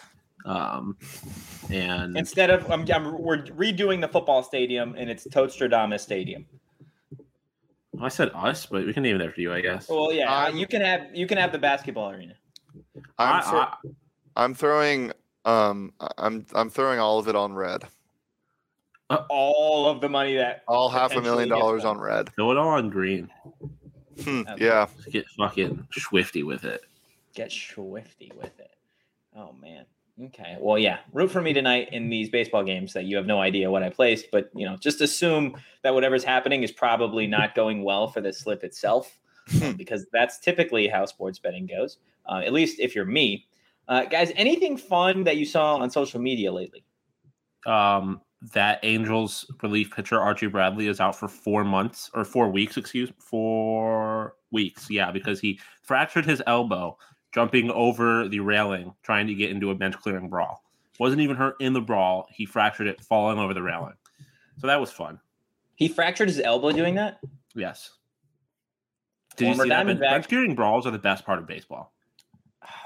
Um, 0.47 0.97
and 1.71 2.17
Instead 2.17 2.51
of 2.51 2.71
I'm, 2.71 2.87
I'm, 2.91 3.21
we're 3.21 3.43
redoing 3.45 4.01
the 4.01 4.09
football 4.09 4.43
stadium 4.43 4.95
and 4.97 5.11
it's 5.11 5.27
Toadstradamus 5.27 6.01
Stadium. 6.01 6.47
I 8.01 8.09
said 8.09 8.31
us, 8.35 8.65
but 8.67 8.87
we 8.87 8.93
can 8.95 9.03
name 9.03 9.21
it 9.21 9.25
after 9.27 9.41
you, 9.43 9.53
I 9.53 9.61
guess. 9.61 9.89
Well, 9.89 10.13
yeah, 10.13 10.33
I'm- 10.33 10.57
you 10.57 10.67
can 10.67 10.81
have 10.81 11.15
you 11.15 11.27
can 11.27 11.37
have 11.39 11.53
the 11.53 11.59
basketball 11.59 12.11
arena. 12.11 12.35
I'm, 13.19 13.37
I- 13.37 13.41
thro- 13.43 13.59
I- 13.61 13.77
I'm 14.37 14.55
throwing 14.55 15.13
Um, 15.45 15.93
I'm 16.19 16.47
I'm 16.55 16.71
throwing 16.71 16.99
all 17.01 17.19
of 17.19 17.27
it 17.29 17.35
on 17.37 17.53
red. 17.53 17.83
All 19.29 19.89
of 19.89 20.01
the 20.01 20.09
money 20.09 20.37
that 20.37 20.63
All 20.69 20.89
half 20.89 21.15
a 21.17 21.21
million 21.21 21.49
dollars 21.49 21.85
on 21.85 21.99
red. 21.99 22.29
Throw 22.35 22.53
it 22.53 22.57
all 22.57 22.69
on 22.69 22.91
green. 22.91 23.29
Hmm, 24.23 24.43
Okay. 24.49 24.65
yeah. 24.67 24.87
Just 24.97 25.11
get 25.11 25.27
fucking 25.39 25.87
swifty 25.93 26.43
with 26.43 26.65
it. 26.65 26.83
get 27.35 27.51
swifty 27.51 28.31
with 28.37 28.59
it. 28.61 28.71
Oh 29.37 29.53
man. 29.61 29.85
Okay. 30.27 30.57
Well, 30.61 30.79
yeah. 30.79 30.99
Root 31.15 31.31
for 31.31 31.41
me 31.41 31.53
tonight 31.55 31.89
in 31.93 32.11
these 32.11 32.29
baseball 32.29 32.63
games 32.63 32.93
that 32.93 33.05
you 33.07 33.17
have 33.17 33.25
no 33.27 33.41
idea 33.41 33.71
what 33.71 33.83
I 33.83 33.89
placed, 33.89 34.27
but 34.31 34.51
you 34.55 34.67
know, 34.67 34.77
just 34.77 35.01
assume 35.01 35.57
that 35.83 35.95
whatever's 35.95 36.25
happening 36.25 36.63
is 36.63 36.71
probably 36.71 37.27
not 37.27 37.55
going 37.55 37.83
well 37.83 38.07
for 38.09 38.21
the 38.21 38.33
slip 38.33 38.63
itself, 38.63 39.19
uh, 39.63 39.73
because 39.73 40.07
that's 40.13 40.39
typically 40.39 40.87
how 40.89 41.07
sports 41.07 41.39
betting 41.39 41.67
goes. 41.67 41.97
Uh, 42.29 42.41
at 42.45 42.53
least 42.53 42.81
if 42.81 42.95
you're 42.95 43.07
me, 43.07 43.47
uh, 43.89 44.05
guys. 44.05 44.31
Anything 44.37 44.77
fun 44.77 45.25
that 45.25 45.39
you 45.39 45.47
saw 45.47 45.77
on 45.77 45.89
social 45.91 46.21
media 46.21 46.53
lately? 46.53 46.85
Um, 47.65 48.21
that 48.55 48.81
Angels 48.83 49.51
relief 49.63 49.91
pitcher 49.91 50.19
Archie 50.19 50.47
Bradley 50.47 50.87
is 50.87 51.01
out 51.01 51.15
for 51.15 51.29
four 51.29 51.63
months 51.63 52.11
or 52.15 52.25
four 52.25 52.49
weeks, 52.49 52.77
excuse 52.77 53.13
four 53.19 54.35
weeks. 54.51 54.89
Yeah, 54.91 55.11
because 55.11 55.41
he 55.41 55.61
fractured 55.83 56.25
his 56.25 56.43
elbow 56.47 56.97
jumping 57.33 57.71
over 57.71 58.29
the 58.29 58.41
railing 58.41 58.95
trying 59.03 59.27
to 59.27 59.35
get 59.35 59.51
into 59.51 59.71
a 59.71 59.75
bench 59.75 59.97
clearing 59.99 60.29
brawl. 60.29 60.65
Wasn't 60.99 61.21
even 61.21 61.37
hurt 61.37 61.57
in 61.61 61.73
the 61.73 61.81
brawl. 61.81 62.27
He 62.31 62.47
fractured 62.47 62.87
it 62.87 63.01
falling 63.01 63.39
over 63.39 63.55
the 63.55 63.63
railing. 63.63 63.95
So 64.59 64.67
that 64.67 64.81
was 64.81 64.91
fun. 64.91 65.21
He 65.77 65.89
fractured 65.89 66.29
his 66.29 66.41
elbow 66.41 66.73
doing 66.73 66.95
that. 66.97 67.21
Yes. 67.55 67.91
Did 69.37 69.47
Former 69.47 69.65
you 69.65 69.71
see 69.71 69.95
that? 69.95 70.01
Bench 70.01 70.29
clearing 70.29 70.55
brawls 70.55 70.87
are 70.87 70.91
the 70.91 70.99
best 70.99 71.25
part 71.25 71.39
of 71.39 71.47
baseball. 71.47 71.95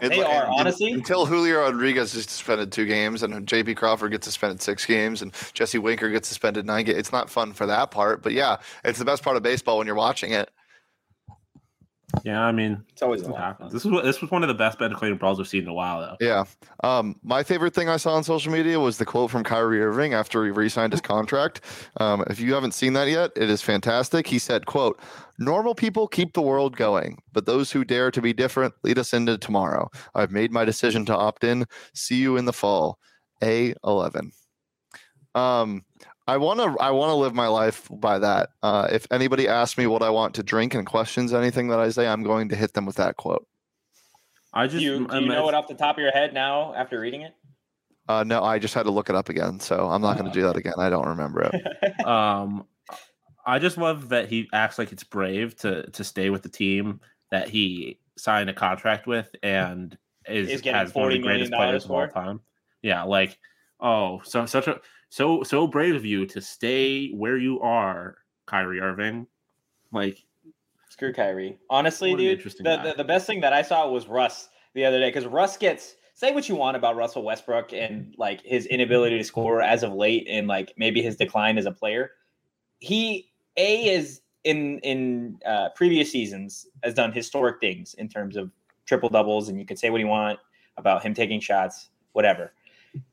It- 0.01 0.11
They 0.11 0.23
are 0.23 0.47
un- 0.47 0.53
honestly. 0.61 0.93
until 0.93 1.27
Julio 1.27 1.61
Rodriguez 1.61 2.15
is 2.15 2.25
suspended 2.25 2.73
two 2.73 2.85
games 2.87 3.23
and 3.23 3.47
JP 3.47 3.77
Crawford 3.77 4.11
gets 4.13 4.27
suspended 4.27 4.61
six 4.61 4.85
games 4.87 5.23
and 5.23 5.33
Jesse 5.53 5.79
Winker 5.79 6.11
gets 6.11 6.29
suspended 6.29 6.67
nine 6.67 6.85
games. 6.85 6.99
It's 6.99 7.13
not 7.13 7.31
fun 7.31 7.53
for 7.53 7.67
that 7.67 7.91
part, 7.91 8.23
but 8.23 8.33
yeah, 8.33 8.57
it's 8.85 8.99
the 8.99 9.05
best 9.05 9.23
part 9.23 9.37
of 9.37 9.43
baseball 9.43 9.79
when 9.79 9.87
you're 9.87 9.97
watching 9.97 10.33
it. 10.33 10.51
Yeah, 12.23 12.43
I 12.43 12.53
mean, 12.53 12.83
It's 12.93 13.03
always 13.03 13.23
a 13.23 13.25
this 13.25 13.33
lot 13.33 13.41
happens. 13.41 13.73
This 13.73 13.85
was 13.85 14.03
this 14.05 14.21
was 14.21 14.31
one 14.31 14.43
of 14.43 14.49
the 14.49 14.55
best 14.55 14.79
bench 14.79 14.95
clearing 14.95 15.19
brawls 15.19 15.39
we've 15.39 15.49
seen 15.49 15.63
in 15.63 15.69
a 15.69 15.75
while, 15.75 16.01
though. 16.01 16.17
Yeah. 16.25 16.45
Um, 16.83 17.17
my 17.23 17.43
favorite 17.43 17.75
thing 17.75 17.89
I 17.89 17.97
saw 17.97 18.15
on 18.15 18.25
social 18.25 18.53
media 18.53 18.79
was 18.79 18.99
the 18.99 19.05
quote 19.05 19.31
from 19.31 19.45
Kyrie 19.45 19.83
Irving 19.83 20.15
after 20.15 20.45
he 20.45 20.51
re-signed 20.51 20.93
his 20.93 21.01
contract. 21.01 21.61
Um, 21.99 22.25
if 22.29 22.41
you 22.41 22.55
haven't 22.55 22.73
seen 22.73 22.93
that 22.95 23.09
yet, 23.09 23.33
it 23.37 23.51
is 23.51 23.63
fantastic. 23.63 24.27
He 24.27 24.39
said, 24.39 24.67
"quote 24.67 25.01
Normal 25.39 25.75
people 25.75 26.07
keep 26.07 26.35
the 26.35 26.43
world 26.43 26.77
going, 26.77 27.21
but 27.33 27.47
those 27.47 27.73
who 27.73 27.85
dare 27.85 28.11
to 28.11 28.23
be 28.23 28.33
different 28.33 28.75
lead 28.85 28.99
us 28.99 29.13
into 29.13 29.37
tomorrow. 29.37 29.91
I've 30.15 30.31
made 30.31 30.53
my 30.53 30.65
decision 30.65 31.05
to 31.07 31.17
opt 31.17 31.43
in. 31.45 31.67
See 31.95 32.17
you 32.17 32.37
in 32.37 32.45
the 32.45 32.53
fall. 32.53 32.99
A 33.43 33.75
eleven. 33.85 34.33
Um, 35.35 35.85
I 36.27 36.39
want 36.39 36.61
to 36.61 36.83
I 36.83 36.91
want 36.91 37.11
to 37.11 37.15
live 37.15 37.35
my 37.35 37.49
life 37.49 37.89
by 37.91 38.19
that. 38.19 38.51
Uh, 38.63 38.89
if 38.91 39.07
anybody 39.11 39.47
asks 39.47 39.77
me 39.77 39.87
what 39.87 40.03
I 40.03 40.11
want 40.11 40.35
to 40.37 40.43
drink 40.43 40.75
and 40.75 40.87
questions 40.87 41.35
anything 41.35 41.69
that 41.69 41.79
I 41.79 41.91
say, 41.91 42.07
I'm 42.07 42.23
going 42.23 42.49
to 42.49 42.57
hit 42.57 42.73
them 42.73 42.87
with 42.87 42.97
that 42.97 43.17
quote. 43.17 43.47
I 44.53 44.67
Do 44.67 44.73
just 44.73 44.85
you, 44.85 45.07
do 45.07 45.21
you 45.21 45.27
know 45.27 45.49
it 45.49 45.55
off 45.55 45.69
the 45.69 45.75
top 45.75 45.97
of 45.97 46.03
your 46.03 46.13
head 46.13 46.33
now 46.33 46.75
after 46.75 47.01
reading 47.01 47.23
it? 47.23 47.35
Uh, 48.09 48.23
no, 48.23 48.43
I 48.43 48.59
just 48.59 48.75
had 48.75 48.85
to 48.85 48.91
look 48.91 49.09
it 49.09 49.17
up 49.17 49.29
again, 49.29 49.59
so 49.59 49.89
I'm 49.89 50.01
not 50.03 50.19
going 50.19 50.31
to 50.31 50.39
do 50.39 50.43
that 50.43 50.57
again. 50.57 50.75
I 50.79 50.91
don't 50.91 51.09
remember 51.09 51.43
it. 51.43 51.63
Um, 52.07 52.67
I 53.47 53.59
just 53.59 53.77
love 53.79 54.11
that 54.11 54.29
he 54.29 54.49
acts 54.53 54.79
like 54.79 54.93
it's 54.93 55.05
brave 55.05 55.57
to 55.59 55.91
to 55.91 56.05
stay 56.05 56.31
with 56.31 56.43
the 56.43 56.49
team 56.49 57.01
that 57.31 57.49
he 57.49 57.99
signed 58.17 58.49
a 58.49 58.55
contract 58.55 59.07
with 59.07 59.35
and 59.43 59.97
is, 60.29 60.49
Is 60.49 60.61
getting 60.61 60.79
has 60.79 60.95
one 60.95 61.07
of 61.07 61.13
the 61.13 61.19
$40 61.19 61.23
greatest 61.23 61.51
million 61.51 61.69
players 61.69 61.85
of 61.85 61.91
all 61.91 62.09
time. 62.09 62.41
Yeah, 62.83 63.03
like 63.03 63.39
oh, 63.81 64.21
so 64.25 64.47
such 64.47 64.67
a 64.67 64.81
so 65.15 65.45
so 65.45 65.69
brave 65.69 65.95
of 65.95 66.05
you 66.05 66.27
to 66.27 66.41
stay 66.41 67.11
where 67.11 67.39
you 67.39 67.61
are, 67.61 68.17
Kyrie 68.47 68.81
Irving. 68.81 69.29
Like 69.93 70.19
Screw 70.89 71.13
Kyrie. 71.13 71.57
Honestly, 71.71 72.17
dude, 72.17 72.33
interesting 72.33 72.65
the, 72.65 72.79
the, 72.83 72.95
the 72.97 73.05
best 73.05 73.25
thing 73.25 73.41
that 73.43 73.53
I 73.53 73.63
saw 73.63 73.89
was 73.89 74.09
Russ 74.09 74.49
the 74.75 74.85
other 74.85 74.99
day 74.99 75.11
because 75.11 75.25
Russ 75.27 75.57
gets 75.57 75.95
say 76.15 76.33
what 76.33 76.49
you 76.49 76.57
want 76.57 76.77
about 76.77 76.97
Russell 76.97 77.23
Westbrook 77.23 77.73
and 77.73 78.13
like 78.19 78.43
his 78.45 78.67
inability 78.67 79.17
to 79.17 79.23
score 79.23 79.63
as 79.63 79.85
of 79.85 79.93
late 79.93 80.27
and 80.29 80.49
like 80.49 80.73
maybe 80.77 81.01
his 81.01 81.15
decline 81.15 81.59
as 81.59 81.67
a 81.67 81.73
player. 81.73 82.11
He 82.81 83.31
a 83.57 83.87
is 83.87 84.21
in 84.43 84.81
in 84.81 85.39
uh, 85.47 85.69
previous 85.77 86.11
seasons 86.11 86.67
has 86.83 86.93
done 86.93 87.13
historic 87.13 87.61
things 87.61 87.95
in 87.95 88.09
terms 88.09 88.37
of 88.37 88.51
triple 88.85 89.11
doubles, 89.11 89.49
and 89.49 89.61
you 89.61 89.65
can 89.65 89.77
say 89.77 89.91
what 89.91 90.01
you 90.01 90.09
want 90.09 90.41
about 90.77 91.05
him 91.05 91.15
taking 91.15 91.39
shots, 91.39 91.91
whatever. 92.15 92.53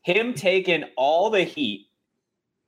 Him 0.02 0.34
taking 0.34 0.84
all 0.96 1.30
the 1.30 1.44
heat 1.44 1.86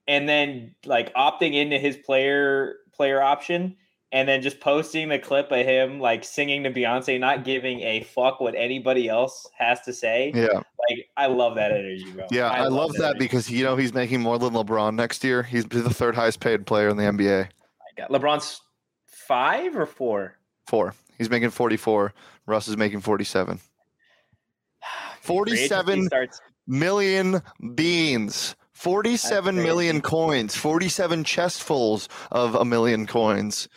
and 0.08 0.28
then 0.28 0.74
like 0.84 1.12
opting 1.14 1.54
into 1.54 1.78
his 1.78 1.96
player 1.96 2.76
player 2.92 3.20
option 3.22 3.76
and 4.12 4.28
then 4.28 4.42
just 4.42 4.60
posting 4.60 5.08
the 5.08 5.18
clip 5.18 5.50
of 5.50 5.66
him 5.66 5.98
like 5.98 6.22
singing 6.22 6.62
to 6.62 6.70
Beyonce, 6.70 7.18
not 7.18 7.44
giving 7.44 7.80
a 7.80 8.02
fuck 8.04 8.38
what 8.40 8.54
anybody 8.54 9.08
else 9.08 9.44
has 9.58 9.80
to 9.82 9.92
say. 9.92 10.30
Yeah, 10.34 10.60
Like 10.88 11.08
I 11.16 11.26
love 11.26 11.56
that 11.56 11.72
energy, 11.72 12.08
bro. 12.12 12.26
yeah, 12.30 12.48
I, 12.48 12.68
love 12.68 12.92
that 12.92 13.02
energy. 13.16 13.18
because 13.18 13.50
you 13.50 13.64
know 13.64 13.74
he's 13.74 13.92
making 13.92 14.20
more 14.20 14.38
than 14.38 14.52
LeBron 14.52 14.94
next 14.94 15.24
year. 15.24 15.42
He's 15.42 15.64
the 15.64 15.90
third 15.92 16.14
highest 16.14 16.38
paid 16.38 16.64
player 16.64 16.88
in 16.88 16.96
the 16.96 17.02
NBA. 17.02 17.48
Oh 17.48 17.84
God. 17.96 18.08
LeBron's 18.10 18.60
five 19.08 19.74
or 19.76 19.86
four. 19.86 20.36
Four. 20.66 20.94
He's 21.18 21.28
making 21.30 21.50
44. 21.50 22.12
Russ 22.46 22.68
is 22.68 22.76
making 22.76 23.00
47 23.00 23.58
Free 25.20 25.34
agency 25.34 25.68
47 25.68 26.06
starts. 26.06 26.40
million 26.66 27.42
beans. 27.74 28.54
Forty-seven 28.74 29.56
That's 29.56 29.66
million 29.66 30.00
crazy. 30.00 30.10
coins. 30.10 30.56
47 30.56 31.24
chestfuls 31.24 32.08
of 32.32 32.54
a 32.54 32.64
million 32.64 33.06
coins. 33.06 33.68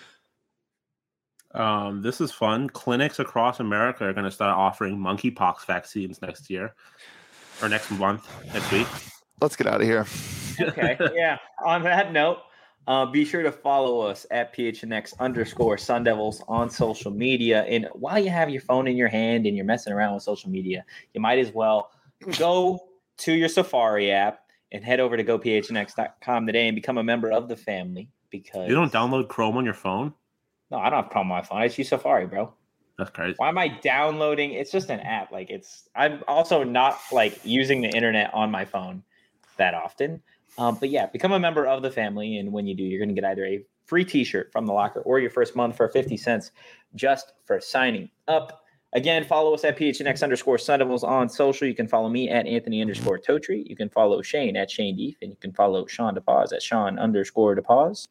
um, 1.53 2.01
this 2.01 2.19
is 2.21 2.31
fun. 2.31 2.69
Clinics 2.69 3.19
across 3.19 3.59
America 3.59 4.05
are 4.05 4.13
going 4.13 4.25
to 4.25 4.31
start 4.31 4.55
offering 4.57 4.97
monkeypox 4.97 5.65
vaccines 5.65 6.21
next 6.21 6.49
year 6.49 6.73
or 7.61 7.69
next 7.69 7.89
month, 7.91 8.27
next 8.53 8.71
week. 8.71 8.87
Let's 9.41 9.55
get 9.55 9.67
out 9.67 9.81
of 9.81 9.87
here. 9.87 10.05
okay. 10.59 10.97
Yeah. 11.15 11.37
On 11.63 11.83
that 11.83 12.11
note, 12.11 12.39
uh, 12.87 13.05
be 13.05 13.23
sure 13.25 13.43
to 13.43 13.51
follow 13.51 14.01
us 14.01 14.25
at 14.31 14.55
PHNX 14.55 15.13
underscore 15.19 15.77
Sun 15.77 16.03
Devils 16.05 16.43
on 16.47 16.69
social 16.69 17.11
media. 17.11 17.63
And 17.63 17.87
while 17.93 18.17
you 18.19 18.29
have 18.29 18.49
your 18.49 18.61
phone 18.61 18.87
in 18.87 18.95
your 18.97 19.09
hand 19.09 19.45
and 19.45 19.55
you're 19.55 19.65
messing 19.65 19.93
around 19.93 20.13
with 20.15 20.23
social 20.23 20.49
media, 20.49 20.85
you 21.13 21.21
might 21.21 21.37
as 21.39 21.51
well 21.51 21.91
go 22.39 22.79
to 23.19 23.33
your 23.33 23.49
Safari 23.49 24.11
app 24.11 24.39
and 24.71 24.83
head 24.83 24.99
over 24.99 25.17
to 25.17 25.23
gophnx.com 25.23 26.45
today 26.45 26.67
and 26.67 26.75
become 26.75 26.97
a 26.97 27.03
member 27.03 27.31
of 27.31 27.47
the 27.47 27.55
family 27.55 28.09
because 28.29 28.67
You 28.67 28.75
don't 28.75 28.91
download 28.91 29.27
Chrome 29.27 29.57
on 29.57 29.65
your 29.65 29.73
phone? 29.73 30.13
No, 30.71 30.77
I 30.77 30.89
don't 30.89 31.03
have 31.03 31.11
Chrome 31.11 31.31
on 31.31 31.37
my 31.37 31.41
phone. 31.41 31.59
I 31.59 31.67
just 31.67 31.77
use 31.77 31.89
Safari, 31.89 32.27
bro. 32.27 32.53
That's 32.97 33.11
crazy. 33.11 33.35
Why 33.37 33.49
am 33.49 33.57
I 33.57 33.67
downloading? 33.67 34.53
It's 34.53 34.71
just 34.71 34.89
an 34.89 34.99
app. 35.01 35.31
Like 35.31 35.49
it's 35.49 35.87
I'm 35.95 36.23
also 36.27 36.63
not 36.63 36.97
like 37.11 37.39
using 37.43 37.81
the 37.81 37.89
internet 37.89 38.33
on 38.33 38.49
my 38.49 38.65
phone 38.65 39.03
that 39.57 39.73
often. 39.73 40.21
Um, 40.57 40.77
but 40.79 40.89
yeah, 40.89 41.05
become 41.05 41.31
a 41.31 41.39
member 41.39 41.67
of 41.67 41.83
the 41.83 41.91
family, 41.91 42.37
and 42.37 42.51
when 42.51 42.65
you 42.65 42.73
do, 42.73 42.83
you're 42.83 42.99
going 42.99 43.13
to 43.15 43.19
get 43.19 43.29
either 43.29 43.45
a 43.45 43.63
free 43.85 44.03
T-shirt 44.03 44.51
from 44.51 44.65
the 44.65 44.73
locker 44.73 45.01
or 45.01 45.19
your 45.19 45.29
first 45.29 45.55
month 45.55 45.77
for 45.77 45.87
50 45.87 46.17
cents 46.17 46.51
just 46.95 47.33
for 47.45 47.61
signing 47.61 48.09
up. 48.27 48.63
Again, 48.93 49.25
follow 49.25 49.53
us 49.53 49.63
at 49.65 49.77
PHNX 49.77 50.23
underscore 50.23 50.57
Sun 50.57 50.79
Devils 50.79 51.03
on 51.03 51.27
social. 51.27 51.67
You 51.67 51.75
can 51.75 51.87
follow 51.87 52.07
me 52.09 52.29
at 52.29 52.47
Anthony 52.47 52.81
underscore 52.81 53.19
Totri. 53.19 53.67
You 53.67 53.75
can 53.75 53.89
follow 53.89 54.21
Shane 54.21 54.55
at 54.55 54.71
Shane 54.71 54.95
Deef, 54.95 55.17
and 55.21 55.29
you 55.29 55.37
can 55.37 55.51
follow 55.51 55.85
Sean 55.87 56.15
DePause 56.15 56.53
at 56.53 56.61
Sean 56.61 56.97
underscore 56.97 57.55
DePause. 57.55 58.07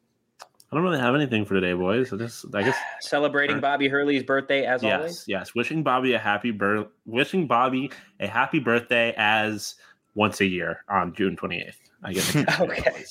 I 0.71 0.75
don't 0.75 0.83
really 0.83 0.99
have 0.99 1.15
anything 1.15 1.45
for 1.45 1.53
today, 1.55 1.73
boys. 1.73 2.11
I 2.13 2.17
just, 2.17 2.45
I 2.53 2.61
guess, 2.61 2.77
Celebrating. 2.99 3.59
Bobby 3.59 3.87
Hurley's 3.87 4.23
birthday 4.23 4.65
as 4.65 4.83
yes, 4.83 4.97
always. 4.97 5.23
yes. 5.27 5.55
Wishing 5.55 5.81
Bobby 5.81 6.13
a 6.13 6.19
happy 6.19 6.51
birth, 6.51 6.87
wishing 7.05 7.47
Bobby 7.47 7.89
a 8.19 8.27
happy 8.27 8.59
birthday 8.59 9.13
as 9.17 9.75
once 10.15 10.41
a 10.41 10.45
year 10.45 10.83
on 10.89 11.13
June 11.13 11.35
28th. 11.37 11.73
I 12.03 12.13
guess. 12.13 12.35
Okay. 12.59 13.03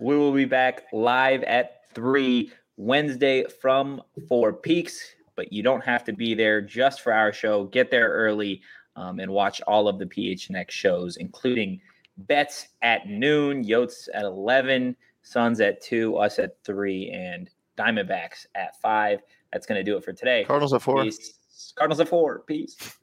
We 0.00 0.16
will 0.16 0.32
be 0.32 0.44
back 0.44 0.84
live 0.92 1.42
at 1.44 1.82
three 1.94 2.52
Wednesday 2.76 3.44
from 3.44 4.02
Four 4.28 4.52
Peaks, 4.52 5.14
but 5.38 5.52
you 5.52 5.62
don't 5.62 5.84
have 5.84 6.02
to 6.02 6.12
be 6.12 6.34
there 6.34 6.60
just 6.60 7.00
for 7.00 7.12
our 7.12 7.32
show. 7.32 7.66
Get 7.66 7.92
there 7.92 8.08
early 8.08 8.60
um, 8.96 9.20
and 9.20 9.30
watch 9.30 9.62
all 9.68 9.86
of 9.86 10.00
the 10.00 10.04
PHNX 10.04 10.72
shows, 10.72 11.16
including 11.16 11.80
Bets 12.16 12.66
at 12.82 13.06
noon, 13.06 13.64
Yotes 13.64 14.08
at 14.12 14.24
11, 14.24 14.96
Suns 15.22 15.60
at 15.60 15.80
2, 15.80 16.16
us 16.16 16.40
at 16.40 16.56
3, 16.64 17.10
and 17.10 17.48
Diamondbacks 17.76 18.46
at 18.56 18.80
5. 18.82 19.20
That's 19.52 19.64
going 19.64 19.78
to 19.78 19.88
do 19.88 19.96
it 19.96 20.02
for 20.02 20.12
today. 20.12 20.42
Cardinals 20.42 20.74
at 20.74 20.82
four. 20.82 21.04
Peace. 21.04 21.34
Cardinals 21.76 22.00
at 22.00 22.08
4. 22.08 22.40
Peace. 22.40 22.98